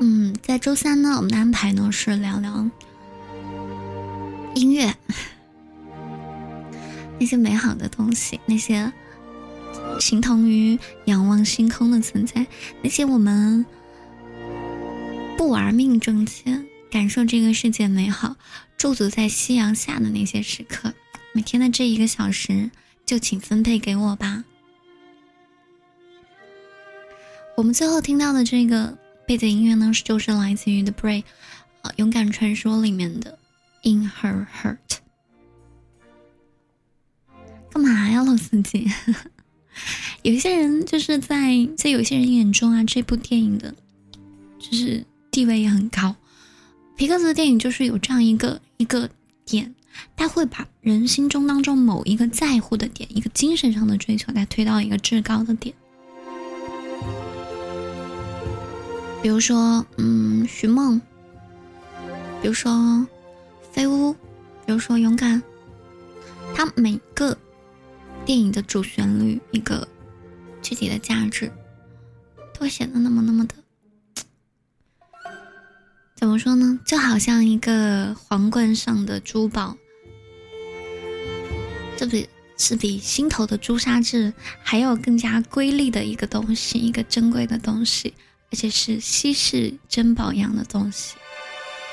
[0.00, 2.68] 嗯，在周三呢，我们的安排呢是聊聊
[4.54, 4.94] 音乐，
[7.20, 8.92] 那些美好的东西，那些
[10.00, 12.46] 形同于仰望星空的存在，
[12.82, 13.64] 那些我们
[15.36, 16.64] 不玩命挣钱。
[16.90, 18.36] 感受这个世界美好，
[18.76, 20.92] 驻足在夕阳下的那些时刻，
[21.32, 22.70] 每天的这一个小时，
[23.04, 24.44] 就请分配给我吧。
[27.56, 31.24] 我们最后听到的这个背景音乐呢，就是来自于 The Brave，
[31.82, 33.38] 啊，《勇敢传说》里面的
[33.90, 34.76] 《In Her Heart》。
[37.70, 38.90] 干嘛呀，老司机？
[40.22, 43.74] 有些人就是在在有些人眼中啊，这部电影的，
[44.58, 46.16] 就是地位也很高。
[46.98, 49.08] 皮克斯的电影就是有这样一个一个
[49.44, 49.72] 点，
[50.16, 55.72] 他会把人心中当中某一个在乎的点，一个精神上的追求，来推到一个至高的点。
[59.22, 61.00] 比如说，嗯，寻梦，
[62.42, 63.06] 比如说
[63.70, 64.12] 飞屋，
[64.66, 65.40] 比如说勇敢，
[66.52, 67.38] 他每个
[68.26, 69.86] 电影的主旋律，一个
[70.60, 71.48] 具体的价值，
[72.52, 73.54] 都会显得那么那么的。
[76.18, 76.76] 怎么说呢？
[76.84, 79.76] 就好像一个皇冠上的珠宝，
[81.96, 88.12] 这比是比心头的朱砂痣还要更加瑰丽的一个东西，一个珍贵的东西，
[88.50, 91.14] 而且是稀世珍宝一样的东西，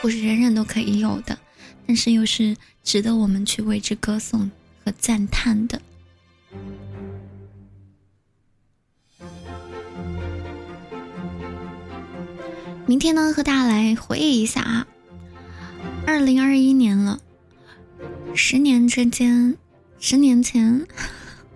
[0.01, 1.37] 不是人人都可以有的，
[1.85, 4.49] 但是又是值得我们去为之歌颂
[4.83, 5.79] 和赞叹的。
[12.87, 14.87] 明天呢，和大家来回忆一下啊，
[16.05, 17.19] 二零二一年了，
[18.35, 19.57] 十年之间，
[19.99, 20.85] 十年前，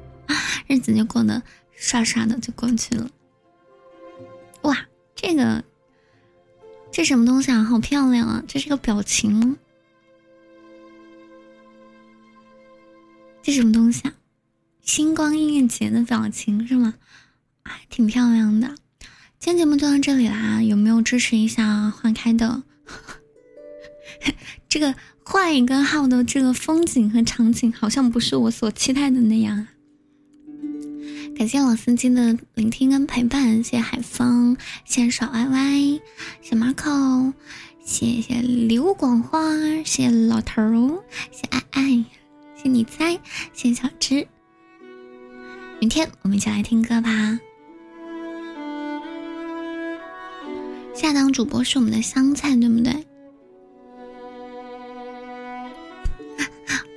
[0.65, 1.43] 日子就过得
[1.79, 3.11] 唰唰的就过去了。
[4.63, 4.75] 哇，
[5.15, 5.63] 这个
[6.91, 7.63] 这什么东西啊？
[7.63, 8.43] 好漂亮啊！
[8.47, 9.55] 这是个表情吗？
[13.43, 14.15] 这什么东西啊？
[14.81, 16.95] 星光音乐节的表情是吗？
[17.61, 18.75] 啊挺漂亮的。
[19.39, 22.61] 今天节目就到这里啦，有没有支持一下花开的？
[24.67, 29.65] 这个换一个号的这个风景和场景，好像不是我所期待的那样。
[31.37, 35.99] 感谢老司机的聆听跟陪伴，谢谢海风，谢谢小歪歪，
[36.41, 37.31] 谢谢 Marco，
[37.85, 39.39] 谢谢刘广花，
[39.85, 41.87] 谢谢老头儿，谢谢爱爱，
[42.57, 43.13] 谢谢你猜，
[43.53, 44.27] 谢谢小芝。
[45.79, 47.39] 明天我们一起来听歌吧。
[50.99, 52.93] 下档主播是我们的香菜，对不对？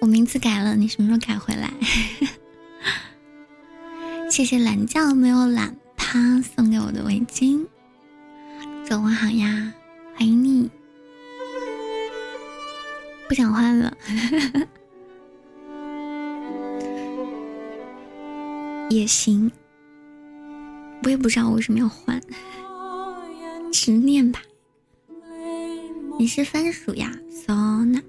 [0.00, 1.72] 我名字改了，你什么时候改回来？
[4.28, 7.64] 谢谢懒觉没有懒趴送给我的围巾。
[8.84, 9.72] 中午好呀，
[10.16, 10.68] 欢迎你。
[13.28, 13.96] 不想换了，
[18.90, 19.48] 也行。
[21.05, 22.20] 我也不知道我为什么要换。
[23.72, 24.42] 执念吧，
[26.18, 27.52] 你是番薯呀，so
[27.86, 28.00] 那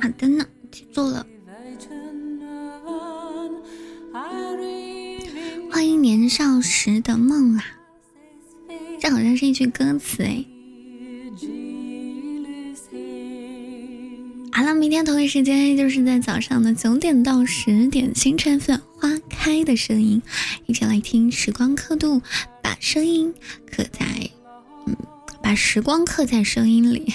[0.00, 1.26] 好的呢，记住了。
[5.70, 7.64] 欢迎年少时的梦啊，
[8.98, 10.44] 这好像是一句歌词哎。
[14.50, 20.22] 好了，明天同一时间就是在早上的九点到十点，星辰粉花开的声音，
[20.66, 22.22] 一起来听时光刻度。
[22.82, 23.32] 声音
[23.70, 24.04] 刻在，
[24.88, 24.96] 嗯，
[25.40, 27.14] 把时光刻在声音里。